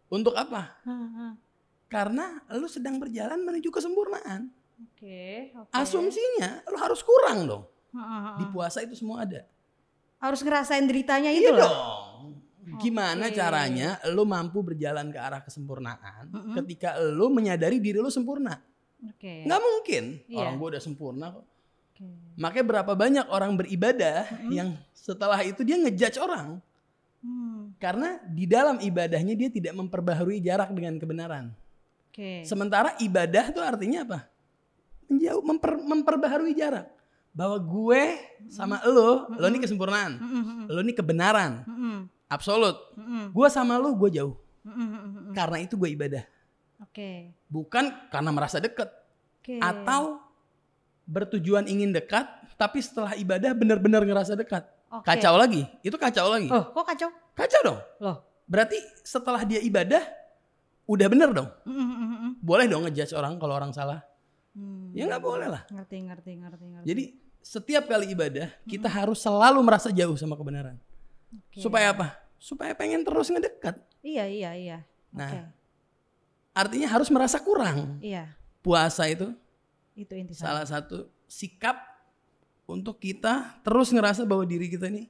Untuk 0.07 0.31
apa? 0.33 0.79
Ah. 0.81 1.35
Karena 1.85 2.39
lu 2.49 2.65
sedang 2.65 2.97
berjalan 2.97 3.37
menuju 3.37 3.67
kesempurnaan. 3.67 4.47
Oke. 4.79 5.51
oke. 5.53 5.69
Asumsinya 5.69 6.63
lu 6.65 6.77
harus 6.77 7.01
kurang 7.01 7.43
dong. 7.43 7.63
Ah. 7.91 8.35
Di 8.35 8.47
puasa 8.47 8.79
itu 8.79 8.95
semua 8.95 9.21
ada. 9.21 9.43
Harus 10.17 10.39
ngerasain 10.39 10.83
deritanya 10.83 11.29
itu 11.29 11.43
Iya 11.43 11.51
loh. 11.51 11.61
dong. 11.61 12.02
Gimana 12.79 13.27
Oke. 13.27 13.35
caranya 13.35 13.99
lu 14.07 14.23
mampu 14.23 14.63
berjalan 14.63 15.11
ke 15.11 15.19
arah 15.19 15.43
kesempurnaan 15.43 16.31
Mm-mm. 16.31 16.55
ketika 16.63 16.95
lu 16.99 17.27
menyadari 17.27 17.77
diri 17.77 17.99
lu 17.99 18.07
sempurna? 18.07 18.55
Oke. 19.03 19.43
Nggak 19.43 19.61
mungkin. 19.61 20.03
Iya. 20.31 20.37
Orang 20.39 20.53
gue 20.55 20.67
udah 20.77 20.83
sempurna 20.83 21.25
kok. 21.35 21.43
Oke. 21.91 22.07
Makanya 22.39 22.65
berapa 22.65 22.91
banyak 22.95 23.25
orang 23.27 23.51
beribadah 23.59 24.25
yang 24.47 24.79
setelah 24.95 25.43
itu 25.43 25.61
dia 25.61 25.75
ngejudge 25.75 26.17
orang. 26.17 26.63
Hmm, 27.23 27.71
Karena 27.79 28.19
di 28.27 28.43
dalam 28.47 28.79
ibadahnya 28.79 29.35
dia 29.35 29.47
tidak 29.51 29.75
memperbaharui 29.75 30.39
jarak 30.39 30.71
dengan 30.71 30.95
kebenaran. 30.99 31.51
Oke. 32.11 32.43
Sementara 32.47 32.95
ibadah 32.99 33.51
itu 33.51 33.59
artinya 33.59 34.07
apa? 34.07 34.19
Menjauh, 35.11 35.43
memper, 35.43 35.71
memperbaharui 35.83 36.55
jarak. 36.55 36.87
Bahwa 37.33 37.57
gue 37.57 38.03
sama 38.47 38.77
lo, 38.85 39.25
lo 39.33 39.45
ini 39.49 39.57
kesempurnaan. 39.57 40.21
Mm-mm, 40.21 40.41
mm-mm, 40.43 40.65
Lo 40.69 40.79
ini 40.79 40.93
kebenaran. 40.93 41.65
mm-mm, 41.65 41.97
Absolut. 42.33 42.75
mm-mm, 42.97 43.29
Gue 43.29 43.47
sama 43.47 43.77
lo, 43.77 43.93
gue 43.93 44.09
jauh. 44.13 44.33
mm-mm. 44.65 45.31
Karena 45.31 45.61
itu 45.61 45.77
gue 45.77 45.89
ibadah. 45.93 46.23
Oke. 46.81 47.31
Bukan 47.47 48.09
karena 48.09 48.29
merasa 48.33 48.57
dekat. 48.57 48.89
Oke. 49.39 49.61
Atau 49.61 50.19
bertujuan 51.03 51.67
ingin 51.67 51.91
dekat, 51.91 52.25
tapi 52.55 52.79
setelah 52.79 53.13
ibadah 53.13 53.51
benar-benar 53.53 54.01
ngerasa 54.01 54.33
dekat. 54.33 54.65
Oke. 54.89 55.05
Kacau 55.05 55.35
lagi. 55.37 55.67
Itu 55.85 55.95
kacau 55.99 56.27
lagi. 56.31 56.49
Oh, 56.49 56.73
kok 56.73 56.85
kacau? 56.89 57.09
Kacau 57.33 57.59
dong. 57.65 57.79
Loh. 58.01 58.17
Berarti 58.49 58.77
setelah 59.01 59.41
dia 59.43 59.59
ibadah, 59.63 60.03
udah 60.85 61.07
bener 61.07 61.29
dong. 61.31 61.49
Mm-mm. 61.67 62.39
Boleh 62.43 62.67
dong 62.67 62.83
ngejudge 62.87 63.15
orang 63.15 63.37
kalau 63.39 63.55
orang 63.55 63.71
salah. 63.71 64.03
Hmm. 64.53 64.93
Ya 64.93 65.09
nggak 65.09 65.23
boleh 65.23 65.49
lah. 65.49 65.65
Ngerti, 65.73 65.97
ngerti, 66.05 66.31
ngerti, 66.37 66.65
ngerti. 66.69 66.85
Jadi 66.85 67.03
setiap 67.41 67.89
kali 67.89 68.13
ibadah, 68.13 68.53
kita 68.63 68.85
harus 68.85 69.17
selalu 69.19 69.59
merasa 69.65 69.89
jauh 69.89 70.13
sama 70.13 70.37
kebenaran. 70.37 70.77
Oke. 71.33 71.57
Supaya 71.57 71.89
apa? 71.89 72.13
Supaya 72.43 72.75
pengen 72.75 73.07
terus 73.07 73.31
ngedekat. 73.31 73.79
Iya, 74.03 74.27
iya, 74.27 74.51
iya. 74.59 74.77
Nah, 75.15 75.31
Oke. 75.31 75.39
Artinya 76.53 76.91
harus 76.91 77.07
merasa 77.07 77.39
kurang. 77.39 78.03
Iya, 78.03 78.35
Puasa 78.59 79.07
itu 79.07 79.31
itu 79.93 80.09
inti 80.17 80.33
salah 80.33 80.65
satu 80.65 81.05
sikap 81.29 81.77
untuk 82.65 82.97
kita 82.97 83.61
terus 83.61 83.93
ngerasa 83.93 84.25
bahwa 84.25 84.43
diri 84.43 84.67
kita 84.67 84.89
ini 84.89 85.07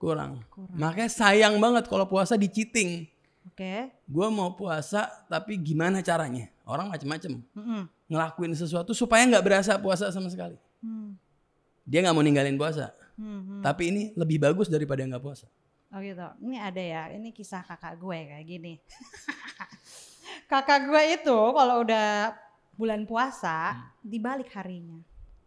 kurang. 0.00 0.42
Kurang. 0.48 0.76
Makanya 0.76 1.10
sayang 1.12 1.54
banget 1.60 1.86
kalau 1.86 2.08
puasa 2.08 2.34
di 2.34 2.48
cheating. 2.50 3.04
Oke. 3.46 3.90
Gue 4.06 4.28
mau 4.32 4.54
puasa 4.54 5.08
tapi 5.30 5.56
gimana 5.60 6.02
caranya? 6.02 6.50
Orang 6.66 6.90
macem-macem 6.90 7.38
Mm-mm. 7.54 7.86
ngelakuin 8.10 8.52
sesuatu 8.58 8.90
supaya 8.94 9.22
nggak 9.26 9.44
berasa 9.44 9.78
puasa 9.78 10.10
sama 10.10 10.26
sekali. 10.30 10.58
Hmm. 10.82 11.14
Dia 11.86 12.02
nggak 12.02 12.14
mau 12.14 12.24
ninggalin 12.24 12.58
puasa. 12.58 12.90
Hmm, 13.14 13.42
hmm. 13.42 13.62
Tapi 13.62 13.82
ini 13.94 14.02
lebih 14.18 14.42
bagus 14.42 14.66
daripada 14.66 15.02
nggak 15.06 15.22
puasa. 15.22 15.46
Oh 15.96 16.00
gitu. 16.00 16.28
Ini 16.44 16.56
ada 16.60 16.76
ya. 16.78 17.02
Ini 17.08 17.32
kisah 17.32 17.64
kakak 17.64 17.96
gue 17.96 18.18
kayak 18.28 18.44
gini. 18.44 18.74
kakak 20.52 20.84
gue 20.84 21.02
itu 21.16 21.38
kalau 21.50 21.80
udah 21.80 22.36
bulan 22.76 23.02
puasa 23.02 23.72
Hmm. 23.72 23.88
dibalik 24.04 24.52
harinya. 24.52 25.00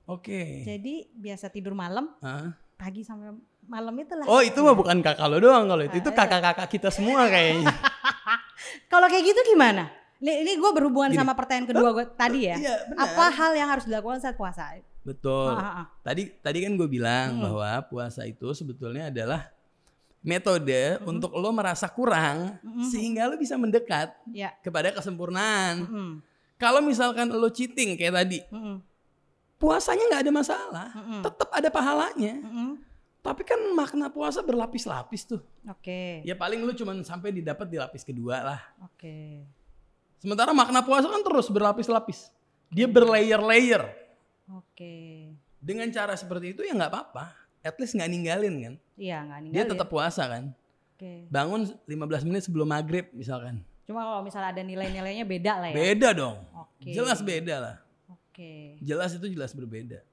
Oke. 0.04 0.66
Jadi 0.66 1.06
biasa 1.14 1.48
tidur 1.48 1.78
malam, 1.78 2.10
Hah? 2.18 2.50
pagi 2.76 3.06
sampai 3.06 3.30
malam 3.64 3.94
itulah. 3.94 4.26
Oh 4.26 4.42
itu 4.42 4.58
mah 4.58 4.74
bukan 4.74 4.98
kakak 5.00 5.30
lo 5.30 5.38
doang 5.38 5.70
kalau 5.70 5.86
itu. 5.86 5.94
Ah, 5.94 6.02
Itu 6.02 6.10
iya. 6.10 6.18
kakak-kakak 6.18 6.68
kita 6.68 6.90
semua 6.90 7.30
kayaknya. 7.30 7.70
Kalau 8.92 9.06
kayak 9.06 9.22
gitu 9.24 9.54
gimana? 9.54 9.86
Ini, 10.20 10.44
ini 10.44 10.52
gue 10.58 10.72
berhubungan 10.74 11.14
Gini. 11.14 11.22
sama 11.22 11.32
pertanyaan 11.32 11.70
kedua 11.70 11.90
gue 11.94 12.06
tadi 12.12 12.50
ya. 12.50 12.58
Iya 12.58 12.76
benar. 12.90 13.06
Apa 13.06 13.26
hal 13.30 13.52
yang 13.54 13.70
harus 13.70 13.86
dilakukan 13.86 14.18
saat 14.18 14.34
puasa? 14.36 14.76
Betul. 15.06 15.54
Ah, 15.54 15.62
ah, 15.62 15.74
ah. 15.80 15.86
Tadi 16.02 16.28
tadi 16.42 16.66
kan 16.66 16.74
gue 16.74 16.90
bilang 16.90 17.38
Hmm. 17.38 17.44
bahwa 17.46 17.70
puasa 17.86 18.26
itu 18.26 18.50
sebetulnya 18.52 19.14
adalah 19.14 19.46
metode 20.20 21.00
untuk 21.08 21.32
lo 21.32 21.50
merasa 21.50 21.88
kurang 21.88 22.60
Mm-mm. 22.60 22.88
sehingga 22.88 23.28
lo 23.28 23.40
bisa 23.40 23.56
mendekat 23.56 24.12
Ya. 24.30 24.52
kepada 24.60 24.92
kesempurnaan. 24.92 25.88
Mm-mm. 25.88 26.10
Kalau 26.60 26.84
misalkan 26.84 27.32
lo 27.32 27.48
cheating 27.48 27.96
kayak 27.96 28.16
tadi, 28.20 28.40
Mm-mm. 28.52 28.84
puasanya 29.56 30.04
nggak 30.12 30.24
ada 30.28 30.34
masalah, 30.34 30.88
Mm-mm. 30.92 31.22
tetap 31.24 31.50
ada 31.52 31.70
pahalanya. 31.72 32.36
Mm-mm. 32.44 32.72
Tapi 33.20 33.44
kan 33.44 33.60
makna 33.76 34.08
puasa 34.08 34.40
berlapis-lapis 34.40 35.28
tuh. 35.28 35.44
Oke. 35.68 36.24
Ya 36.24 36.36
paling 36.36 36.64
lu 36.64 36.72
cuman 36.72 37.04
sampai 37.04 37.36
didapat 37.36 37.68
di 37.68 37.76
lapis 37.76 38.04
kedua 38.04 38.40
lah. 38.44 38.62
Oke. 38.84 39.44
Sementara 40.20 40.52
makna 40.52 40.84
puasa 40.84 41.08
kan 41.08 41.20
terus 41.24 41.48
berlapis-lapis. 41.48 42.32
Dia 42.72 42.88
berlayer-layer. 42.88 43.88
Oke. 44.52 45.28
Dengan 45.60 45.92
cara 45.92 46.16
seperti 46.16 46.56
itu 46.56 46.64
ya 46.64 46.72
nggak 46.72 46.92
apa-apa. 46.92 47.36
At 47.60 47.76
least 47.76 47.96
nggak 47.96 48.08
ninggalin 48.08 48.56
kan. 48.64 48.74
Iya 49.00 49.24
nggak 49.24 49.40
Dia 49.40 49.46
ninggalin. 49.48 49.72
tetap 49.72 49.88
puasa 49.88 50.24
kan. 50.28 50.44
Oke. 51.00 51.32
Bangun 51.32 51.64
15 51.88 52.28
menit 52.28 52.44
sebelum 52.44 52.68
maghrib 52.68 53.08
misalkan. 53.16 53.64
Cuma 53.88 54.04
kalau 54.04 54.22
misalnya 54.22 54.52
ada 54.52 54.62
nilai-nilainya 54.62 55.24
beda 55.24 55.54
lah 55.64 55.70
ya. 55.72 55.76
Beda 55.80 56.10
dong. 56.12 56.38
Oke. 56.52 56.92
Jelas 56.92 57.24
beda 57.24 57.56
lah. 57.58 57.76
Oke. 58.12 58.76
Jelas 58.84 59.16
itu 59.16 59.32
jelas 59.32 59.56
berbeda. 59.56 60.04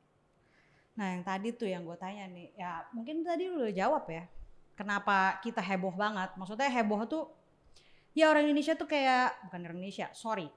Nah 0.97 1.13
yang 1.13 1.23
tadi 1.27 1.53
tuh 1.53 1.69
yang 1.69 1.85
gue 1.85 1.99
tanya 2.01 2.25
nih, 2.31 2.57
ya 2.57 2.87
mungkin 2.97 3.21
tadi 3.21 3.51
lu 3.51 3.67
udah 3.67 3.75
jawab 3.75 4.09
ya. 4.09 4.25
Kenapa 4.79 5.43
kita 5.45 5.61
heboh 5.61 5.93
banget? 5.93 6.33
Maksudnya 6.41 6.73
heboh 6.73 7.05
tuh, 7.05 7.29
ya 8.17 8.33
orang 8.33 8.49
Indonesia 8.49 8.73
tuh 8.79 8.89
kayak 8.89 9.45
bukan 9.49 9.61
orang 9.67 9.77
Indonesia, 9.83 10.09
sorry. 10.17 10.49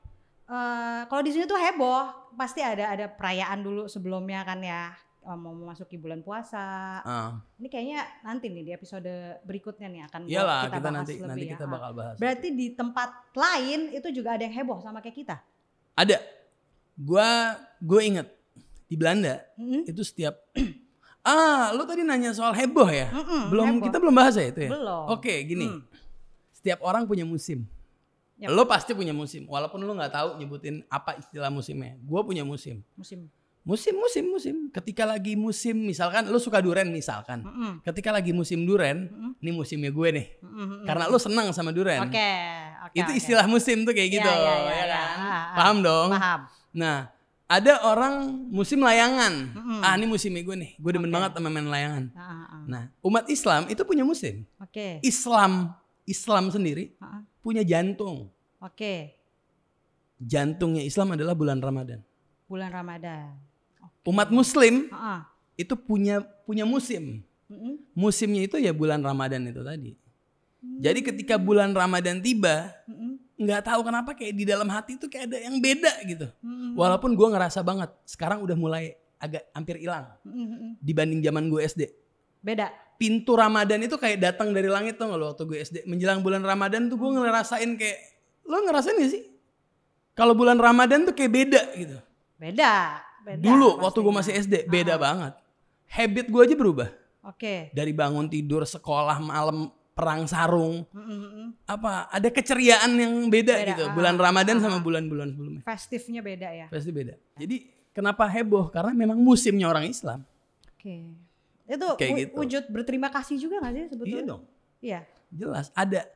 Eh 0.47 1.01
kalau 1.11 1.21
di 1.25 1.35
sini 1.35 1.43
tuh 1.43 1.59
heboh, 1.59 2.31
pasti 2.39 2.63
ada 2.63 2.95
ada 2.95 3.11
perayaan 3.11 3.59
dulu 3.59 3.91
sebelumnya 3.91 4.47
kan 4.47 4.63
ya. 4.63 4.95
Eh, 5.29 5.37
Mau 5.37 5.53
memasuki 5.53 5.95
bulan 5.95 6.19
puasa. 6.19 6.65
Ah, 6.99 7.37
Ini 7.55 7.67
kayaknya 7.67 8.01
nanti 8.21 8.49
nih 8.49 8.63
di 8.63 8.71
episode 8.71 9.13
berikutnya 9.43 9.85
nih 9.85 10.01
akan 10.03 10.21
iyalah 10.25 10.61
kita, 10.63 10.69
kita, 10.71 10.81
bahas 10.81 10.95
nanti 10.97 11.13
lebih 11.13 11.27
nanti 11.27 11.39
ya. 11.39 11.51
kita 11.53 11.63
Ah. 11.63 11.69
bakal 11.69 11.91
bahas. 11.93 12.15
Berarti 12.17 12.47
di 12.49 12.67
tempat 12.71 13.09
lain 13.31 13.79
itu 13.91 14.07
juga 14.11 14.29
ada 14.33 14.43
yang 14.43 14.55
heboh 14.55 14.79
sama 14.79 14.99
kayak 14.99 15.17
kita. 15.17 15.37
Ada. 15.93 16.17
Gua 16.95 17.29
gue 17.79 18.01
inget 18.03 18.27
di 18.85 18.95
Belanda 18.95 19.37
Mm-mm. 19.55 19.85
itu 19.85 20.01
setiap 20.01 20.33
ah 21.21 21.69
lu 21.71 21.85
tadi 21.85 22.01
nanya 22.01 22.33
soal 22.33 22.51
heboh 22.51 22.89
ya 22.89 23.07
Mm-mm, 23.07 23.47
belum 23.47 23.67
heboh. 23.71 23.85
kita 23.85 23.97
belum 23.97 24.11
bahas 24.13 24.33
ya 24.33 24.49
itu 24.49 24.65
ya 24.65 24.71
Belum. 24.71 25.05
oke 25.09 25.33
gini 25.45 25.67
Hmm. 25.69 25.85
setiap 26.51 26.81
orang 26.81 27.05
punya 27.05 27.21
musim 27.23 27.69
Yap. 28.35 28.49
lo 28.49 28.65
pasti 28.65 28.91
punya 28.91 29.13
musim 29.13 29.45
walaupun 29.45 29.79
lu 29.79 29.93
nggak 29.93 30.09
tahu 30.09 30.29
nyebutin 30.35 30.81
apa 30.87 31.15
istilah 31.15 31.47
musimnya 31.47 31.95
gue 31.95 32.21
punya 32.21 32.41
musim 32.41 32.81
Musim. 32.95 33.29
Musim 33.61 33.95
musim 33.95 34.25
musim 34.25 34.55
ketika 34.69 35.03
lagi 35.03 35.35
musim 35.35 35.77
misalkan 35.77 36.25
lu 36.25 36.39
suka 36.39 36.57
duren 36.57 36.89
misalkan 36.89 37.43
Mm-mm. 37.43 37.71
ketika 37.83 38.09
lagi 38.09 38.31
musim 38.31 38.63
duren 38.63 39.07
Mm-mm. 39.07 39.31
ini 39.37 39.51
musimnya 39.51 39.91
gue 39.91 40.09
nih 40.15 40.27
Mm-mm. 40.41 40.87
karena 40.87 41.05
lu 41.05 41.17
senang 41.17 41.51
sama 41.51 41.69
duren 41.69 42.01
Oke, 42.01 42.31
oke. 42.87 42.95
itu 42.97 43.11
oke. 43.11 43.19
istilah 43.19 43.45
musim 43.45 43.83
tuh 43.83 43.93
kayak 43.93 44.09
Iya, 44.09 44.15
gitu 44.17 44.29
iya, 44.29 44.39
iya, 44.39 44.55
ya 44.55 44.73
iya. 44.73 44.85
kan 44.87 45.07
Ah, 45.11 45.27
ah. 45.29 45.43
paham 45.55 45.77
dong 45.79 46.09
Paham. 46.11 46.39
Nah, 46.69 46.97
ada 47.49 47.81
orang 47.81 48.29
musim 48.47 48.77
layangan. 48.77 49.33
Mm-mm. 49.57 49.81
Ah, 49.81 49.97
ini 49.97 50.05
musimnya 50.05 50.45
gue 50.45 50.53
nih. 50.53 50.71
Gue 50.77 50.93
demen 50.93 51.09
Oke. 51.09 51.15
banget 51.17 51.31
sama 51.33 51.49
main 51.49 51.65
layangan. 51.65 52.03
Ah, 52.13 52.21
ah. 52.45 52.61
Nah, 52.63 52.83
umat 53.01 53.25
Islam 53.25 53.65
itu 53.65 53.81
punya 53.81 54.05
musim. 54.05 54.45
Oke. 54.61 55.01
Islam, 55.01 55.73
Islam 56.05 56.53
sendiri 56.53 56.93
Ah, 57.01 57.17
ah. 57.17 57.21
punya 57.41 57.65
jantung. 57.65 58.29
Oke. 58.61 59.17
Jantungnya 60.21 60.85
Islam 60.85 61.17
adalah 61.17 61.33
bulan 61.33 61.57
Ramadan. 61.57 62.05
Bulan 62.45 62.69
Ramadan. 62.69 63.33
Umat 64.07 64.29
Muslim 64.31 64.87
ah. 64.93 65.27
itu 65.59 65.75
punya 65.75 66.23
punya 66.47 66.63
musim. 66.65 67.21
Mm-mm. 67.49 67.81
Musimnya 67.97 68.45
itu 68.45 68.57
ya 68.61 68.73
bulan 68.73 69.01
Ramadan 69.01 69.45
itu 69.49 69.61
tadi. 69.61 69.93
Jadi 70.59 70.99
ketika 70.99 71.39
bulan 71.39 71.71
Ramadan 71.71 72.19
tiba, 72.19 72.67
nggak 73.39 73.63
tahu 73.63 73.79
kenapa 73.79 74.11
kayak 74.11 74.33
di 74.35 74.43
dalam 74.43 74.67
hati 74.67 74.99
itu 74.99 75.07
kayak 75.07 75.31
ada 75.31 75.37
yang 75.39 75.55
beda 75.63 75.93
gitu. 76.03 76.27
Walaupun 76.75 77.15
gue 77.15 77.27
ngerasa 77.31 77.63
banget, 77.63 77.89
sekarang 78.03 78.43
udah 78.43 78.57
mulai 78.59 78.99
agak 79.19 79.47
hampir 79.55 79.79
hilang 79.79 80.07
dibanding 80.83 81.23
zaman 81.23 81.47
gue 81.47 81.61
SD. 81.63 81.81
Beda. 82.39 82.71
pintu 82.99 83.35
Ramadan 83.35 83.79
itu 83.79 83.95
kayak 83.95 84.19
datang 84.19 84.51
dari 84.51 84.67
langit 84.67 84.99
tuh 84.99 85.07
lo 85.15 85.31
waktu 85.31 85.47
gue 85.47 85.59
SD 85.63 85.77
menjelang 85.87 86.19
bulan 86.19 86.43
Ramadan 86.43 86.91
tuh 86.91 86.99
gue 86.99 87.11
ngerasain 87.15 87.71
kayak 87.79 87.99
lo 88.43 88.59
ngerasain 88.59 88.95
gak 88.99 89.11
sih 89.11 89.23
kalau 90.11 90.35
bulan 90.35 90.59
Ramadan 90.59 91.07
tuh 91.07 91.15
kayak 91.15 91.31
beda 91.31 91.61
gitu 91.79 91.95
Beda. 92.39 93.03
Beda 93.29 93.43
dulu 93.43 93.69
waktu 93.79 93.99
gue 93.99 94.13
masih 94.15 94.33
pastinya. 94.33 94.57
SD 94.57 94.67
beda 94.67 94.93
Ah. 94.93 94.99
banget 94.99 95.33
habit 95.87 96.25
gue 96.27 96.41
aja 96.41 96.55
berubah 96.55 96.89
Oke. 97.23 97.69
dari 97.71 97.91
bangun 97.91 98.25
tidur 98.25 98.63
sekolah 98.63 99.17
malam 99.19 99.69
perang 99.91 100.23
sarung 100.25 100.87
Mm-mm. 100.89 101.51
apa 101.65 102.07
ada 102.07 102.29
keceriaan 102.29 102.87
yang 102.93 103.13
beda, 103.27 103.51
Beda, 103.53 103.67
gitu 103.67 103.83
ah, 103.83 103.91
bulan 103.91 104.15
Ramadan 104.15 104.55
ah, 104.55 104.63
sama 104.63 104.77
ah. 104.77 104.81
bulan-bulan 104.81 105.27
sebelumnya 105.29 105.61
Festifnya 105.61 106.21
beda 106.21 106.47
ya. 106.49 106.65
pasti 106.67 106.89
beda 106.89 107.13
jadi 107.35 107.57
kenapa 107.91 108.23
heboh 108.25 108.69
karena 108.69 108.95
memang 108.95 109.17
musimnya 109.17 109.65
orang 109.65 109.85
Islam 109.85 110.23
Oke. 110.71 111.03
Itu 111.67 111.85
Kayak 111.95 112.15
gitu. 112.17 112.33
wujud 112.33 112.63
berterima 112.67 113.09
kasih 113.09 113.37
juga 113.37 113.59
gak 113.59 113.73
sih 113.73 113.83
sebetulnya? 113.87 114.15
iya 114.15 114.23
dong 114.25 114.41
Iya. 114.79 114.99
jelas 115.29 115.67
ada 115.75 116.07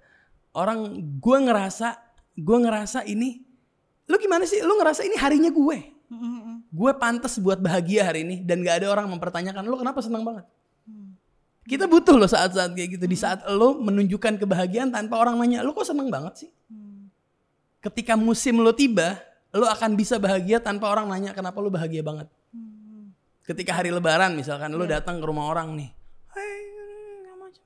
orang 0.51 0.79
gue 1.19 1.37
ngerasa 1.41 1.99
gue 2.33 2.57
ngerasa 2.59 3.03
ini 3.03 3.43
lu 4.03 4.15
gimana 4.15 4.43
sih 4.43 4.59
lu 4.59 4.73
ngerasa 4.73 5.03
ini 5.03 5.13
harinya 5.15 5.51
gue 5.51 5.77
Mm-mm. 6.07 6.32
Gue 6.73 6.91
pantas 6.97 7.37
buat 7.37 7.61
bahagia 7.61 8.01
hari 8.03 8.25
ini 8.25 8.41
dan 8.41 8.65
gak 8.65 8.81
ada 8.81 8.89
orang 8.89 9.05
mempertanyakan 9.07 9.61
lu 9.63 9.77
kenapa 9.77 10.01
senang 10.01 10.25
banget 10.25 10.45
Hmm. 10.83 11.15
kita 11.63 11.87
butuh 11.87 12.17
loh 12.17 12.27
saat-saat 12.27 12.73
kayak 12.73 12.97
gitu 12.97 13.05
di 13.05 13.15
saat 13.15 13.45
lo 13.47 13.79
menunjukkan 13.79 14.35
kebahagiaan 14.35 14.89
tanpa 14.89 15.15
orang 15.15 15.37
nanya 15.37 15.61
lu 15.61 15.71
kok 15.71 15.85
seneng 15.85 16.09
banget 16.09 16.43
sih 16.43 16.51
Hmm. 16.67 17.07
ketika 17.79 18.17
musim 18.17 18.59
lo 18.59 18.73
tiba 18.73 19.21
lo 19.53 19.63
akan 19.65 19.93
bisa 19.93 20.17
bahagia 20.17 20.57
tanpa 20.57 20.89
orang 20.89 21.07
nanya 21.07 21.31
kenapa 21.31 21.61
lo 21.61 21.69
bahagia 21.69 22.01
banget 22.01 22.27
Hmm. 22.51 23.13
ketika 23.45 23.71
hari 23.73 23.93
lebaran 23.93 24.33
misalkan 24.33 24.73
lo 24.73 24.83
Iya. 24.83 24.99
datang 24.99 25.21
ke 25.21 25.25
rumah 25.25 25.47
orang 25.47 25.71
nih 25.71 25.89
"Hai, 26.27 26.51
macam 27.37 27.63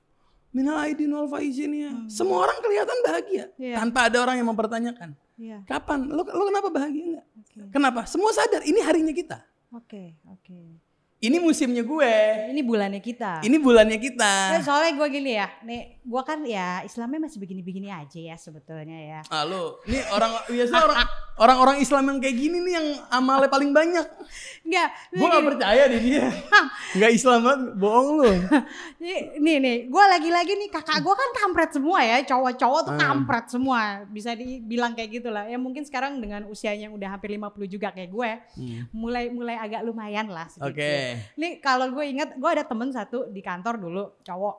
minal 0.52 0.78
aidin 0.78 1.10
wal 1.10 1.26
faizin 1.26 1.72
ya 1.72 1.91
semua 2.06 2.43
orang 2.43 2.60
kelihatan 2.60 2.98
bahagia 3.02 3.46
Hmm. 3.50 3.63
Iya. 3.63 3.76
tanpa 3.80 4.00
ada 4.06 4.17
orang 4.20 4.36
yang 4.36 4.50
mempertanyakan 4.52 5.15
Iya. 5.38 5.62
kapan 5.63 6.10
lo 6.10 6.26
lo 6.26 6.43
kenapa 6.50 6.67
bahagia 6.67 7.06
nggak 7.13 7.26
Oke. 7.38 7.60
kenapa 7.69 8.02
semua 8.06 8.34
sadar 8.34 8.65
ini 8.65 8.82
harinya 8.82 9.13
kita 9.13 9.38
Oke. 9.69 10.17
Oke. 10.26 10.82
ini 11.17 11.38
musimnya 11.38 11.82
gue 11.82 12.13
Ini 12.50 12.62
bulannya 12.62 12.97
kita. 12.97 13.41
ini 13.41 13.58
bulannya 13.58 13.97
Ya, 13.97 14.06
kita 14.06 14.32
soalnya 14.62 14.93
gue 14.95 15.08
gini 15.10 15.32
ya, 15.34 15.50
nih 15.62 15.96
gue 16.08 16.22
kan 16.24 16.39
ya 16.41 16.82
Islamnya 16.82 17.20
masih 17.22 17.38
begini-begini 17.38 17.91
aja 17.91 18.15
ya 18.15 18.36
sebetulnya 18.36 18.96
ya. 18.96 19.20
ah 19.28 19.43
lo 19.43 19.84
ini 19.84 20.00
orang 20.08 20.32
biasa 20.48 20.74
orang 20.80 20.98
orang-orang 21.38 21.78
Islam 21.78 22.04
yang 22.08 22.17
kayak 22.17 22.34
gini 22.34 22.58
nih 22.63 22.74
yang 22.74 22.88
amalnya 23.10 23.48
paling 23.48 23.70
banyak 23.70 24.08
Enggak, 24.63 24.89
gue 25.12 25.28
nggak 25.28 25.46
percaya 25.46 25.84
deh 25.86 26.00
dia 26.00 26.26
nggak 26.98 27.12
Islam 27.12 27.39
banget 27.43 27.62
bohong 27.76 28.08
lo 28.17 28.32
nih 29.04 29.38
nih, 29.38 29.58
nih 29.60 29.78
gue 29.88 30.04
lagi-lagi 30.08 30.54
nih 30.56 30.70
kakak 30.70 31.00
gue 31.00 31.12
kan 31.12 31.30
kampret 31.38 31.72
semua 31.72 32.00
ya, 32.00 32.17
cowok-cowok 32.24 32.82
tuh 32.82 32.93
Hmm. 32.98 33.04
kampret 33.04 33.46
semua, 33.48 33.82
bisa 34.08 34.32
dibilang 34.32 34.91
kayak 34.91 35.12
gitulah. 35.13 35.46
Ya 35.46 35.56
mungkin 35.56 35.84
sekarang 35.84 36.17
dengan 36.17 36.48
usianya 36.48 36.88
yang 36.88 36.96
udah 36.96 37.10
hampir 37.10 37.30
50 37.30 37.67
juga 37.67 37.91
kayak 37.91 38.10
gue, 38.10 38.30
mulai 38.89 39.28
mulai 39.28 39.54
agak 39.56 39.84
lumayan 39.84 40.26
lah 40.28 40.48
sedikit. 40.48 40.72
oke 40.72 40.93
Nih 41.36 41.52
kalau 41.60 41.91
gue 41.91 42.06
inget, 42.08 42.34
gue 42.34 42.50
ada 42.50 42.63
temen 42.63 42.89
satu 42.89 43.28
di 43.28 43.39
kantor 43.39 43.78
dulu 43.78 44.04
cowok, 44.24 44.56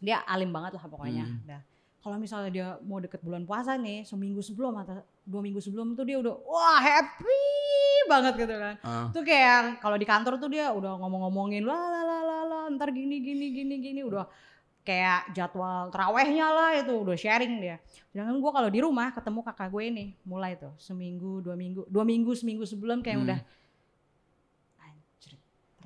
dia 0.00 0.20
alim 0.26 0.52
banget 0.52 0.76
lah 0.76 0.84
pokoknya. 0.86 1.24
Hmm. 1.24 1.42
Dah. 1.46 1.62
Kalau 2.02 2.16
misalnya 2.22 2.50
dia 2.54 2.68
mau 2.86 3.02
deket 3.02 3.18
bulan 3.18 3.42
puasa 3.42 3.74
nih, 3.74 4.06
seminggu 4.06 4.38
sebelum 4.38 4.78
atau 4.78 5.02
dua 5.26 5.42
minggu 5.42 5.58
sebelum 5.58 5.98
tuh 5.98 6.06
dia 6.06 6.22
udah 6.22 6.38
wah 6.46 6.78
happy 6.78 7.42
banget 8.06 8.46
gitu 8.46 8.54
kan. 8.54 8.74
Ah. 8.86 9.10
Tuh 9.10 9.26
kayak 9.26 9.82
kalau 9.82 9.98
di 9.98 10.06
kantor 10.06 10.38
tuh 10.38 10.46
dia 10.46 10.70
udah 10.70 10.94
ngomong-ngomongin 11.02 11.66
lah 11.66 11.74
lah 11.74 12.04
lah 12.06 12.22
lah 12.22 12.42
lah, 12.46 12.62
ntar 12.78 12.94
gini 12.94 13.18
gini 13.18 13.50
gini 13.50 13.74
gini 13.82 14.00
udah 14.06 14.22
kayak 14.86 15.34
jadwal 15.34 15.90
terawehnya 15.90 16.46
lah 16.46 16.70
itu 16.78 16.94
udah 16.94 17.18
sharing 17.18 17.58
dia. 17.58 17.82
Sedangkan 18.14 18.38
gue 18.38 18.50
kalau 18.54 18.70
di 18.70 18.78
rumah 18.78 19.10
ketemu 19.10 19.42
kakak 19.42 19.68
gue 19.74 19.82
ini 19.90 20.04
mulai 20.22 20.54
tuh 20.54 20.70
seminggu 20.78 21.42
dua 21.42 21.58
minggu 21.58 21.90
dua 21.90 22.06
minggu 22.06 22.30
seminggu 22.38 22.62
sebelum 22.62 23.02
kayak 23.02 23.18
Hmm. 23.18 23.26
udah 23.26 23.38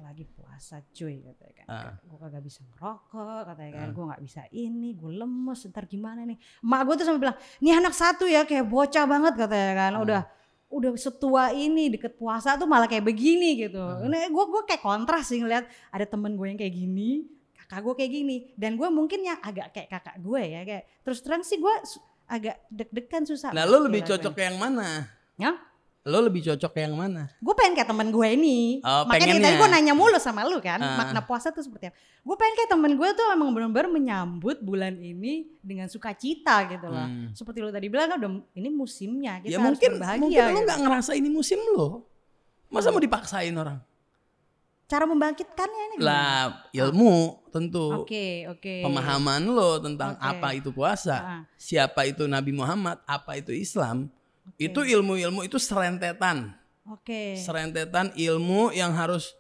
lagi 0.03 0.25
puasa 0.25 0.81
cuy 0.93 1.23
katanya 1.23 1.55
kan. 1.63 1.67
Ah. 1.69 1.93
Gue 2.03 2.19
kagak 2.19 2.43
bisa 2.45 2.61
ngerokok 2.67 3.41
katanya 3.53 3.73
kan. 3.73 3.87
Ah. 3.89 3.93
Gue 3.93 4.05
nggak 4.11 4.23
bisa 4.25 4.43
ini, 4.53 4.89
gue 4.97 5.13
lemes 5.15 5.61
ntar 5.71 5.85
gimana 5.87 6.25
nih. 6.27 6.39
Emak 6.65 6.81
gue 6.85 6.95
tuh 7.01 7.07
sampai 7.07 7.21
bilang, 7.23 7.39
nih 7.61 7.73
anak 7.77 7.95
satu 7.95 8.25
ya 8.27 8.43
kayak 8.45 8.67
bocah 8.67 9.05
banget 9.05 9.35
katanya 9.37 9.73
kan. 9.77 9.93
Ah. 9.97 10.03
Udah 10.03 10.23
udah 10.71 10.91
setua 10.95 11.51
ini 11.51 11.91
deket 11.91 12.15
puasa 12.15 12.55
tuh 12.55 12.67
malah 12.67 12.87
kayak 12.87 13.03
begini 13.03 13.59
gitu. 13.67 13.83
Ini 14.07 14.31
gue 14.31 14.45
gue 14.51 14.63
kayak 14.67 14.83
kontras 14.83 15.27
sih 15.29 15.43
ngeliat 15.43 15.67
ada 15.91 16.07
temen 16.07 16.39
gue 16.39 16.47
yang 16.47 16.59
kayak 16.59 16.75
gini, 16.75 17.27
kakak 17.59 17.81
gue 17.85 17.95
kayak 17.99 18.13
gini. 18.15 18.37
Dan 18.55 18.79
gue 18.79 18.87
mungkin 18.87 19.21
yang 19.27 19.39
agak 19.43 19.75
kayak 19.75 19.89
kakak 19.91 20.17
gue 20.23 20.43
ya 20.43 20.61
kayak 20.63 20.85
terus 21.03 21.19
terang 21.27 21.43
sih 21.43 21.59
gue 21.59 21.75
agak 22.31 22.63
deg-degan 22.71 23.27
susah. 23.27 23.51
nah 23.51 23.67
lo 23.67 23.83
lebih 23.91 24.07
cocok 24.07 24.31
ke 24.31 24.47
yang 24.47 24.55
mana 24.63 25.11
Ya? 25.41 25.57
Lo 26.03 26.19
lebih 26.23 26.41
cocok 26.43 26.71
ke 26.71 26.81
yang 26.81 26.95
mana 26.95 27.29
Gue 27.39 27.53
pengen 27.53 27.77
kayak 27.77 27.87
temen 27.87 28.09
gue 28.09 28.25
ini. 28.31 28.81
Oh, 28.81 29.05
Makanya 29.05 29.37
pengennya. 29.37 29.45
tadi 29.47 29.57
gue 29.57 29.69
nanya 29.71 29.93
mulu 29.93 30.17
sama 30.17 30.43
lu 30.43 30.57
kan, 30.59 30.77
Ah. 30.77 30.97
makna 30.97 31.21
puasa 31.21 31.49
tuh 31.49 31.61
seperti 31.61 31.87
apa. 31.87 31.97
Gue 32.19 32.35
pengen 32.35 32.55
kayak 32.57 32.71
temen 32.71 32.93
gue 32.95 33.09
tuh 33.11 33.27
emang 33.29 33.49
bener-bener 33.51 33.89
menyambut 33.91 34.57
bulan 34.59 34.97
ini 34.97 35.45
dengan 35.59 35.87
sukacita 35.87 36.65
gitu 36.67 36.87
loh. 36.87 37.05
Hmm. 37.05 37.29
Seperti 37.31 37.61
lu 37.61 37.69
tadi 37.69 37.87
bilang 37.87 38.09
kan 38.09 38.17
udah 38.19 38.33
ini 38.55 38.69
musimnya, 38.69 39.39
kita 39.39 39.51
ya 39.51 39.57
harus 39.57 39.67
mungkin 39.69 39.91
berbahagia. 39.95 40.21
mungkin 40.21 40.41
lo 40.41 40.49
gitu. 40.51 40.65
nggak 40.65 40.79
ngerasa 40.81 41.11
ini 41.13 41.29
musim 41.29 41.61
lo 41.71 42.09
masa 42.67 42.89
mau 42.89 42.99
dipaksain 42.99 43.53
orang 43.53 43.79
Cara 44.87 45.05
membangkitkannya 45.05 45.83
ini 45.85 45.95
gimana? 45.97 46.09
lah 46.09 46.43
ilmu 46.73 47.15
tentu 47.49 48.03
Oke, 48.03 48.49
oke. 48.49 48.83
pemahaman 48.83 49.43
lo 49.45 49.79
tentang 49.79 50.15
Oke. 50.15 50.25
apa 50.25 50.49
itu 50.53 50.71
puasa 50.71 51.17
Ah, 51.17 51.43
siapa 51.55 52.03
itu 52.05 52.25
Nabi 52.25 52.51
Muhammad 52.51 52.99
apa 53.05 53.37
itu 53.37 53.51
Islam 53.51 54.11
itu 54.57 54.81
ilmu-ilmu 54.81 55.43
itu 55.43 55.57
serentetan 55.57 56.53
Oke. 56.85 57.37
serentetan 57.37 58.11
ilmu 58.15 58.73
yang 58.73 58.93
harus 58.93 59.37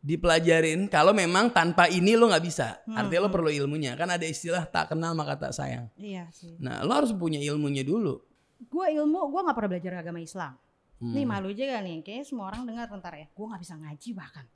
dipelajarin 0.00 0.86
kalau 0.86 1.10
memang 1.10 1.50
tanpa 1.50 1.88
ini 1.88 2.14
lo 2.14 2.30
nggak 2.30 2.44
bisa 2.44 2.78
Hmm, 2.84 2.94
artinya 2.94 3.26
lo 3.26 3.30
perlu 3.30 3.50
ilmunya 3.50 3.94
kan 3.94 4.06
ada 4.06 4.22
istilah 4.22 4.62
tak 4.64 4.94
kenal 4.94 5.12
maka 5.12 5.34
tak 5.36 5.50
sayang 5.50 5.90
Iya 5.98 6.30
sih. 6.30 6.54
nah 6.56 6.80
lo 6.80 6.94
harus 6.94 7.10
punya 7.10 7.38
ilmunya 7.38 7.82
dulu 7.82 8.22
Gue 8.56 8.88
ilmu, 8.88 9.20
gue 9.28 9.40
gak 9.42 9.52
pernah 9.52 9.68
belajar 9.68 10.00
agama 10.00 10.16
Islam. 10.16 10.56
Hmm. 10.96 11.12
Nih 11.12 11.28
malu 11.28 11.52
juga 11.52 11.76
nih, 11.76 12.00
kayaknya 12.00 12.24
semua 12.24 12.48
orang 12.48 12.64
dengar 12.64 12.88
ntar 12.88 13.12
ya. 13.12 13.28
Gue 13.28 13.44
gak 13.46 13.60
bisa 13.60 13.76
ngaji 13.76 14.10
bahkan. 14.16 14.48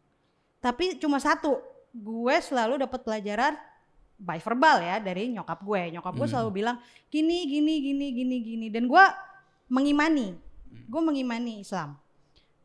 Tapi 0.57 0.96
cuma 0.96 1.20
satu, 1.20 1.61
gue 1.92 2.37
selalu 2.40 2.81
dapat 2.81 2.96
pelajaran 2.96 3.61
by 4.16 4.40
verbal 4.40 4.81
ya 4.81 4.96
dari 4.98 5.29
nyokap 5.29 5.61
gue. 5.61 5.92
Nyokap 5.92 6.16
gue 6.16 6.24
Hmm. 6.24 6.33
selalu 6.33 6.50
bilang 6.50 6.81
gini 7.12 7.44
gini 7.44 7.74
gini 7.85 8.07
gini 8.09 8.37
gini 8.40 8.66
dan 8.72 8.88
gue 8.88 9.05
mengimani. 9.70 10.35
Hmm. 10.35 10.85
Gue 10.90 11.00
mengimani 11.00 11.62
Islam. 11.62 11.94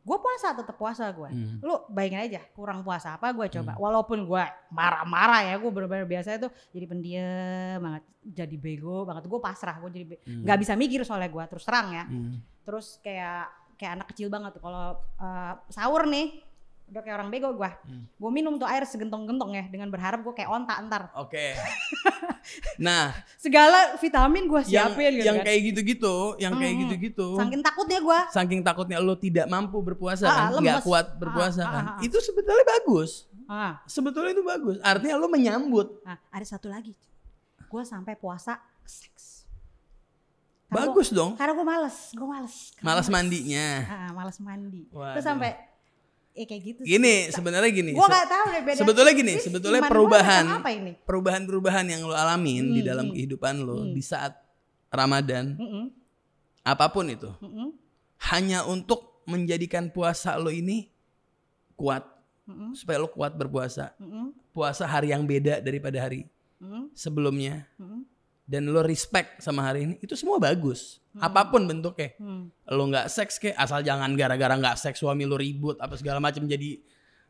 Gue 0.06 0.18
puasa 0.22 0.54
tetap 0.54 0.78
puasa 0.78 1.10
gue. 1.10 1.26
Hmm. 1.26 1.58
Lu 1.58 1.82
bayangin 1.90 2.30
aja 2.30 2.40
kurang 2.54 2.82
puasa 2.82 3.14
apa 3.14 3.30
gue 3.32 3.46
coba. 3.50 3.74
Walaupun 3.74 4.22
gue 4.22 4.42
marah-marah 4.70 5.42
ya, 5.42 5.54
gue 5.58 5.70
bener-bener 5.70 6.06
biasa 6.06 6.38
itu 6.38 6.46
jadi 6.70 6.86
pendiam 6.86 7.78
banget, 7.82 8.02
jadi 8.22 8.54
bego 8.54 9.02
banget. 9.02 9.26
Gue 9.26 9.40
pasrah, 9.42 9.78
gue 9.82 9.90
jadi 9.90 10.06
Hmm. 10.22 10.42
nggak 10.46 10.58
bisa 10.62 10.72
mikir 10.74 11.02
soalnya 11.02 11.26
gue 11.26 11.44
terus 11.46 11.64
terang 11.66 11.90
ya. 11.90 12.04
Hmm. 12.06 12.38
Terus 12.62 13.02
kayak 13.02 13.50
kayak 13.76 13.92
anak 13.98 14.06
kecil 14.14 14.30
banget 14.30 14.54
tuh 14.54 14.62
kalau 14.62 14.94
eh, 15.18 15.54
sahur 15.70 16.06
nih 16.06 16.38
udah 16.86 17.00
kayak 17.00 17.16
orang 17.16 17.28
bego 17.28 17.50
gue. 17.52 17.66
Hmm. 17.66 18.06
Gue 18.08 18.30
minum 18.30 18.54
tuh 18.54 18.64
air 18.64 18.82
segentong-gentong 18.82 19.50
ya 19.52 19.64
dengan 19.66 19.90
berharap 19.90 20.22
gue 20.22 20.30
kayak 20.32 20.48
onta 20.48 20.74
ntar. 20.82 21.02
Oke. 21.14 21.54
Nah, 22.78 23.10
Segala 23.36 23.98
vitamin 23.98 24.46
gue 24.46 24.60
yang 24.70 24.86
siapin 24.94 25.12
gitu 25.12 25.26
yang 25.26 25.38
kan. 25.42 25.46
kayak 25.50 25.60
gitu-gitu, 25.66 26.16
yang 26.38 26.54
kayak 26.54 26.72
Hmm. 26.72 26.82
gitu-gitu. 26.86 27.28
Saking 27.34 27.58
takutnya 27.60 27.98
gue. 27.98 28.18
Saking 28.30 28.60
takutnya 28.62 28.98
lo 29.02 29.18
tidak 29.18 29.50
mampu 29.50 29.82
berpuasa 29.82 30.24
Ah, 30.24 30.34
kan, 30.48 30.62
nggak 30.62 30.86
kuat 30.86 31.06
berpuasa 31.18 31.60
Ah, 31.60 31.66
kan. 31.68 31.82
ah, 31.82 31.92
ah. 31.92 32.06
Itu 32.06 32.22
sebetulnya 32.22 32.62
bagus. 32.64 33.26
Ah, 33.46 33.82
Sebetulnya 33.84 34.30
itu 34.30 34.42
bagus. 34.42 34.78
Artinya 34.78 35.16
lo 35.16 35.26
menyambut. 35.26 36.02
nah, 36.02 36.22
ada 36.28 36.46
satu 36.46 36.66
lagi. 36.66 36.94
Gue 37.66 37.82
sampai 37.82 38.14
puasa 38.14 38.62
seks. 38.86 39.42
Karena 40.66 40.86
Bagus 40.86 41.08
dong. 41.10 41.34
Karena 41.34 41.52
gue 41.52 41.66
males, 41.66 41.96
gue 42.10 42.26
males. 42.26 42.54
Karena 42.74 42.86
Malas 42.88 43.06
mandinya. 43.06 43.66
Ah, 43.84 44.10
males 44.12 44.38
mandi. 44.38 44.86
Waduh. 44.90 45.14
Terus 45.14 45.24
sampai 45.24 45.50
eh 46.36 46.44
kayak 46.44 46.62
gitu. 46.62 46.80
Gini, 46.84 47.32
sebenarnya 47.32 47.70
gini. 47.70 47.90
Gue 47.90 48.04
se- 48.04 48.12
gak 48.12 48.28
tahu 48.28 48.44
deh 48.46 48.62
beda. 48.62 48.78
sebetulnya 48.78 49.12
gini, 49.12 49.32
Ini 49.32 49.42
sebetulnya 49.42 49.80
gua 49.80 49.90
perubahan 49.90 50.46
apa 50.60 50.70
ini? 50.70 50.92
perubahan-perubahan 51.02 51.86
yang 51.88 52.02
lo 52.04 52.12
alamin 52.12 52.64
di 52.70 52.80
Hmm, 52.80 52.86
dalam 52.86 53.06
hmm. 53.08 53.14
kehidupan 53.16 53.54
lo 53.58 53.82
Hmm. 53.82 53.90
di 53.90 54.02
saat 54.02 54.36
Ramadan, 54.88 55.56
Mm-mm, 55.56 55.84
apa 56.62 56.86
pun 56.88 57.08
itu, 57.08 57.32
mm-mm, 57.38 57.72
hanya 58.28 58.62
untuk 58.64 59.24
menjadikan 59.24 59.88
puasa 59.88 60.36
lo 60.36 60.48
ini 60.48 60.92
kuat, 61.74 62.04
mm-mm, 62.44 62.72
supaya 62.72 63.00
lo 63.00 63.08
kuat 63.08 63.32
berpuasa. 63.32 63.96
mm-mm, 63.96 64.32
Puasa 64.52 64.84
hari 64.84 65.10
yang 65.10 65.24
beda 65.24 65.58
daripada 65.58 66.00
hari 66.00 66.28
mm-mm, 66.56 66.88
sebelumnya 66.92 67.68
mm-mm, 67.76 68.04
dan 68.46 68.62
lo 68.64 68.80
respect 68.80 69.38
sama 69.38 69.60
hari 69.62 69.82
ini, 69.82 69.94
itu 69.98 70.14
semua 70.14 70.38
bagus. 70.38 71.02
Hmm. 71.10 71.26
Apa 71.26 71.50
pun 71.50 71.66
bentuknya. 71.66 72.14
mm. 72.14 72.70
Lo 72.70 72.86
nggak 72.86 73.06
seks 73.06 73.36
kayak 73.36 73.58
asal 73.58 73.80
jangan 73.80 74.14
gara-gara 74.14 74.54
nggak 74.54 74.76
seks 74.76 74.96
suami 74.96 75.22
lo 75.22 75.34
ribut 75.34 75.74
apa 75.76 75.94
segala 75.94 76.16
macam 76.16 76.42
jadi 76.42 76.78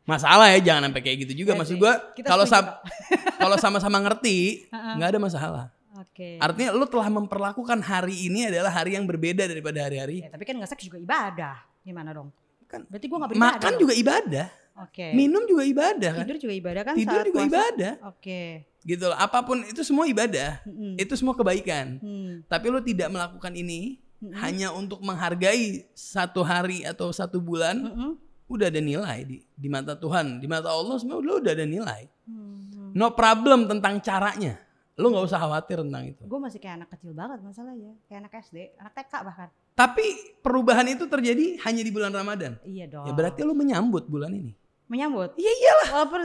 masalah 0.03 0.53
ya 0.53 0.63
jangan 0.63 0.87
sampai 0.87 1.01
kayak 1.01 1.17
gitu 1.25 1.43
juga 1.43 1.51
Iya 1.51 1.59
maksud 1.59 1.77
Kita 2.13 2.27
kalau 2.27 2.45
sam- 2.45 2.79
kalau 3.41 3.57
sama-sama 3.57 3.97
ngerti 3.99 4.69
nggak 4.71 5.09
ada 5.09 5.19
masalah 5.19 5.65
Oke. 5.97 6.37
artinya 6.37 6.71
lo 6.71 6.85
telah 6.85 7.09
memperlakukan 7.09 7.79
hari 7.81 8.29
ini 8.29 8.47
adalah 8.47 8.71
hari 8.71 8.95
yang 8.95 9.03
berbeda 9.03 9.43
daripada 9.43 9.83
hari-hari 9.83 10.23
Ya, 10.23 10.29
tapi 10.29 10.45
kan 10.45 10.55
nggak 10.55 10.69
seks 10.69 10.85
juga 10.85 10.95
ibadah. 10.97 11.57
Gimana 11.81 12.13
dong? 12.13 12.29
Kan 12.67 12.83
Berarti 12.85 13.05
gue 13.05 13.17
nggak 13.17 13.31
beribadah. 13.31 13.51
makan 13.57 13.71
dong? 13.71 13.81
juga 13.81 13.93
ibadah 13.95 14.47
Oke. 14.77 15.11
minum 15.11 15.43
juga 15.43 15.63
ibadah 15.63 16.11
kan 16.13 16.23
Tidur 16.23 16.37
juga 16.39 16.53
ibadah 16.53 16.81
kan? 16.83 16.95
tidur 16.95 17.13
saat 17.13 17.25
juga 17.25 17.39
puasa? 17.39 17.49
ibadah 17.49 17.93
Oke. 18.05 18.41
gitu 18.81 19.03
loh 19.03 19.17
apa 19.17 19.39
pun 19.41 19.57
itu 19.61 19.81
semua 19.81 20.05
ibadah 20.05 20.61
Mm-mm. 20.63 20.95
itu 20.95 21.13
semua 21.13 21.33
kebaikan 21.33 21.97
Hmm. 21.97 22.45
tapi 22.45 22.65
lo 22.67 22.79
tidak 22.79 23.07
melakukan 23.07 23.51
ini 23.51 23.97
Mm-mm. 24.17 24.33
hanya 24.37 24.69
untuk 24.71 24.97
menghargai 24.99 25.85
satu 25.91 26.41
hari 26.41 26.81
atau 26.81 27.09
satu 27.09 27.37
bulan 27.37 27.77
Mm-mm. 27.79 28.11
udah 28.47 28.67
ada 28.67 28.79
nilai 28.79 29.17
di 29.21 29.37
di 29.51 29.67
mata 29.67 29.93
Tuhan, 29.93 30.37
di 30.37 30.47
mata 30.47 30.69
Allah 30.69 30.95
semua 30.95 31.17
udah 31.17 31.37
udah 31.37 31.51
ada 31.51 31.65
nilai. 31.65 32.07
Hmm. 32.23 32.95
No 32.95 33.11
problem 33.11 33.67
tentang 33.67 33.99
caranya. 33.99 34.55
Lu 34.95 35.11
nggak 35.11 35.27
usah 35.27 35.37
khawatir 35.37 35.83
tentang 35.83 36.07
itu. 36.07 36.23
Gue 36.23 36.39
masih 36.39 36.57
kayak 36.57 36.81
anak 36.81 36.89
kecil 36.89 37.11
banget 37.11 37.43
masalahnya. 37.43 37.93
Kayak 38.05 38.19
anak 38.23 38.33
SD, 38.41 38.57
anak 38.77 38.93
TK 38.95 39.13
bahkan. 39.21 39.49
Tapi 39.75 40.05
perubahan 40.39 40.87
itu 40.87 41.05
terjadi 41.05 41.59
hanya 41.61 41.83
di 41.83 41.91
bulan 41.91 42.09
Ramadan. 42.09 42.55
Iya 42.63 42.87
dong. 42.87 43.03
Ya 43.03 43.11
berarti 43.11 43.43
lu 43.43 43.51
menyambut 43.51 44.07
bulan 44.07 44.31
ini. 44.31 44.55
Menyambut. 44.87 45.35
Iya 45.35 45.51
iyalah. 45.51 45.89
Walaupun 46.01 46.21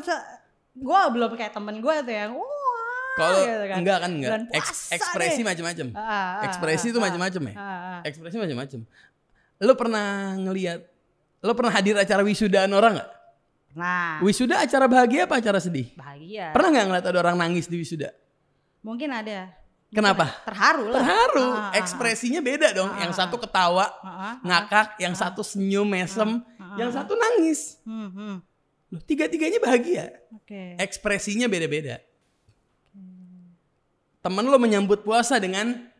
gue 0.73 1.01
belum 1.13 1.31
kayak 1.37 1.53
temen 1.53 1.77
gue 1.79 1.95
tuh 2.03 2.15
yang 2.15 2.33
wah. 2.35 2.51
Kalau 3.13 3.45
gitu 3.45 3.65
kan. 3.69 3.77
enggak 3.85 3.99
kan 4.01 4.11
enggak. 4.11 4.31
Eks- 4.57 4.89
ekspresi 4.97 5.45
macam-macam. 5.45 5.87
Ah, 5.93 6.01
ah, 6.01 6.45
Ekspresi 6.49 6.87
ah, 6.89 6.91
itu 6.97 6.99
ah, 6.99 7.05
macam-macam 7.05 7.43
ya. 7.45 7.55
ah, 7.55 7.61
ah. 7.61 8.01
Ekspresi 8.09 8.37
macam-macam. 8.41 8.81
Lu 9.63 9.73
pernah 9.77 10.07
ngelihat 10.41 10.81
lu 11.43 11.53
pernah 11.53 11.73
hadir 11.75 11.95
acara 11.99 12.23
wisudaan 12.25 12.73
orang 12.73 12.99
nggak? 12.99 13.11
Nah, 13.73 14.21
Wisuda 14.21 14.61
acara 14.61 14.85
bahagia 14.85 15.25
apa 15.25 15.41
acara 15.41 15.57
sedih? 15.57 15.97
bahagia. 15.97 16.53
Pernah 16.53 16.69
nggak 16.77 16.87
ngeliat 16.93 17.07
ada 17.09 17.19
orang 17.25 17.37
nangis 17.41 17.69
di 17.69 17.81
wisuda? 17.81 18.13
Mungkin 18.85 19.09
ada. 19.09 19.49
Kenapa? 19.93 20.29
Terharu 20.49 20.89
lah. 20.89 20.97
Terharu. 21.01 21.49
Ah. 21.53 21.73
Ekspresinya 21.77 22.41
beda 22.41 22.73
dong. 22.73 22.89
Ah, 22.93 23.05
Yang 23.05 23.13
satu 23.21 23.37
ketawa, 23.37 23.93
Ah, 24.01 24.41
ngakak, 24.41 24.97
yang 25.01 25.13
satu 25.13 25.41
senyum 25.45 25.85
mesem, 25.85 26.41
Ah, 26.57 26.77
yang 26.81 26.89
satu 26.93 27.13
nangis. 27.13 27.77
Hmm, 27.85 28.09
hmm. 28.13 28.37
Loh, 28.93 29.01
tiga-tiganya 29.01 29.57
bahagia. 29.57 30.13
Oke. 30.31 30.77
Ekspresinya 30.77 31.49
beda-beda. 31.49 31.97
Temen 34.21 34.45
lo 34.45 34.55
menyambut 34.55 35.03
puasa 35.03 35.35
dengan 35.37 35.91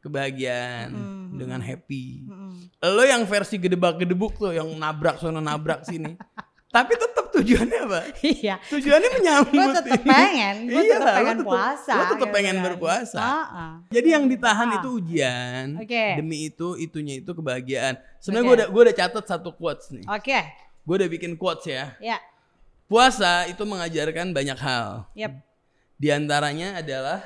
kebahagiaan, 0.00 0.88
Hmm, 0.88 1.36
dengan 1.36 1.60
happy. 1.60 2.24
Hmm. 2.24 2.56
Lo 2.80 3.02
yang 3.02 3.22
versi 3.22 3.58
gedebak-gedebuk 3.58 4.34
tuh, 4.36 4.50
yang 4.50 4.70
nabrak 4.72 5.18
sana 5.18 5.38
nabrak 5.38 5.84
sini. 5.84 6.16
Tapi 6.72 6.96
tetap 6.96 7.28
tujuannya 7.28 7.78
apa? 7.84 8.00
Iya. 8.24 8.56
Tujuannya 8.64 9.10
menyambut. 9.12 9.52
Gue 9.52 9.66
tetap 9.76 10.00
pengen, 10.00 10.54
gue 10.64 10.80
Iya, 10.80 10.96
tetap 10.96 11.12
pengen 11.12 11.36
tetep- 11.36 11.44
puasa. 11.44 11.92
lo 11.92 12.02
tetep 12.06 12.16
gitu 12.16 12.26
pengen 12.32 12.56
kan. 12.56 12.64
berpuasa. 12.64 13.18
Ah, 13.20 13.44
ah. 13.44 13.72
Jadi 13.92 14.08
yang 14.08 14.24
ditahan 14.24 14.68
Ah. 14.72 14.76
itu 14.80 14.88
ujian. 14.96 15.66
Oke. 15.76 16.04
Demi 16.16 16.48
itu, 16.48 16.68
itunya 16.78 17.20
itu 17.20 17.28
kebahagiaan. 17.28 18.00
Sebenarnya 18.16 18.40
Oke. 18.40 18.48
gue 18.48 18.56
udah 18.56 18.68
gue 18.72 18.82
udah 18.88 18.96
catat 18.96 19.24
satu 19.28 19.52
quotes 19.52 19.92
nih. 19.92 20.08
Oke, 20.08 20.38
Gue 20.82 20.98
udah 20.98 21.10
bikin 21.10 21.38
quotes 21.38 21.70
ya. 21.70 21.94
ya, 22.02 22.18
Puasa 22.90 23.46
itu 23.48 23.62
mengajarkan 23.62 24.34
banyak 24.34 24.58
hal. 24.58 25.06
yep. 25.14 25.38
Di 25.96 26.10
antaranya 26.10 26.82
adalah 26.82 27.22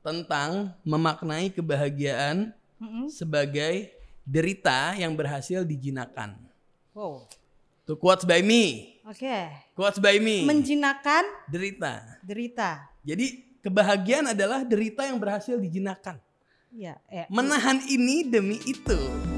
tentang 0.00 0.72
memaknai 0.82 1.52
kebahagiaan 1.52 2.56
Mm-mm. 2.80 3.12
sebagai 3.12 3.92
derita 4.24 4.96
yang 4.96 5.12
berhasil 5.12 5.60
dijinakan. 5.68 6.40
Wow. 6.96 7.28
Tuh 7.84 8.00
quotes 8.00 8.24
by 8.24 8.40
me. 8.40 8.96
Oke. 9.04 9.52
Quotes 9.76 10.00
by 10.00 10.16
me. 10.16 10.48
Menjinakkan 10.48 11.28
derita. 11.52 12.16
derita. 12.24 12.88
Jadi 13.04 13.44
kebahagiaan 13.60 14.32
adalah 14.32 14.64
derita 14.64 15.04
yang 15.04 15.20
berhasil 15.20 15.60
dijinakan. 15.60 16.16
Iya, 16.72 16.96
eh. 17.12 17.26
Menahan 17.28 17.84
ini 17.90 18.24
demi 18.24 18.56
itu. 18.64 19.29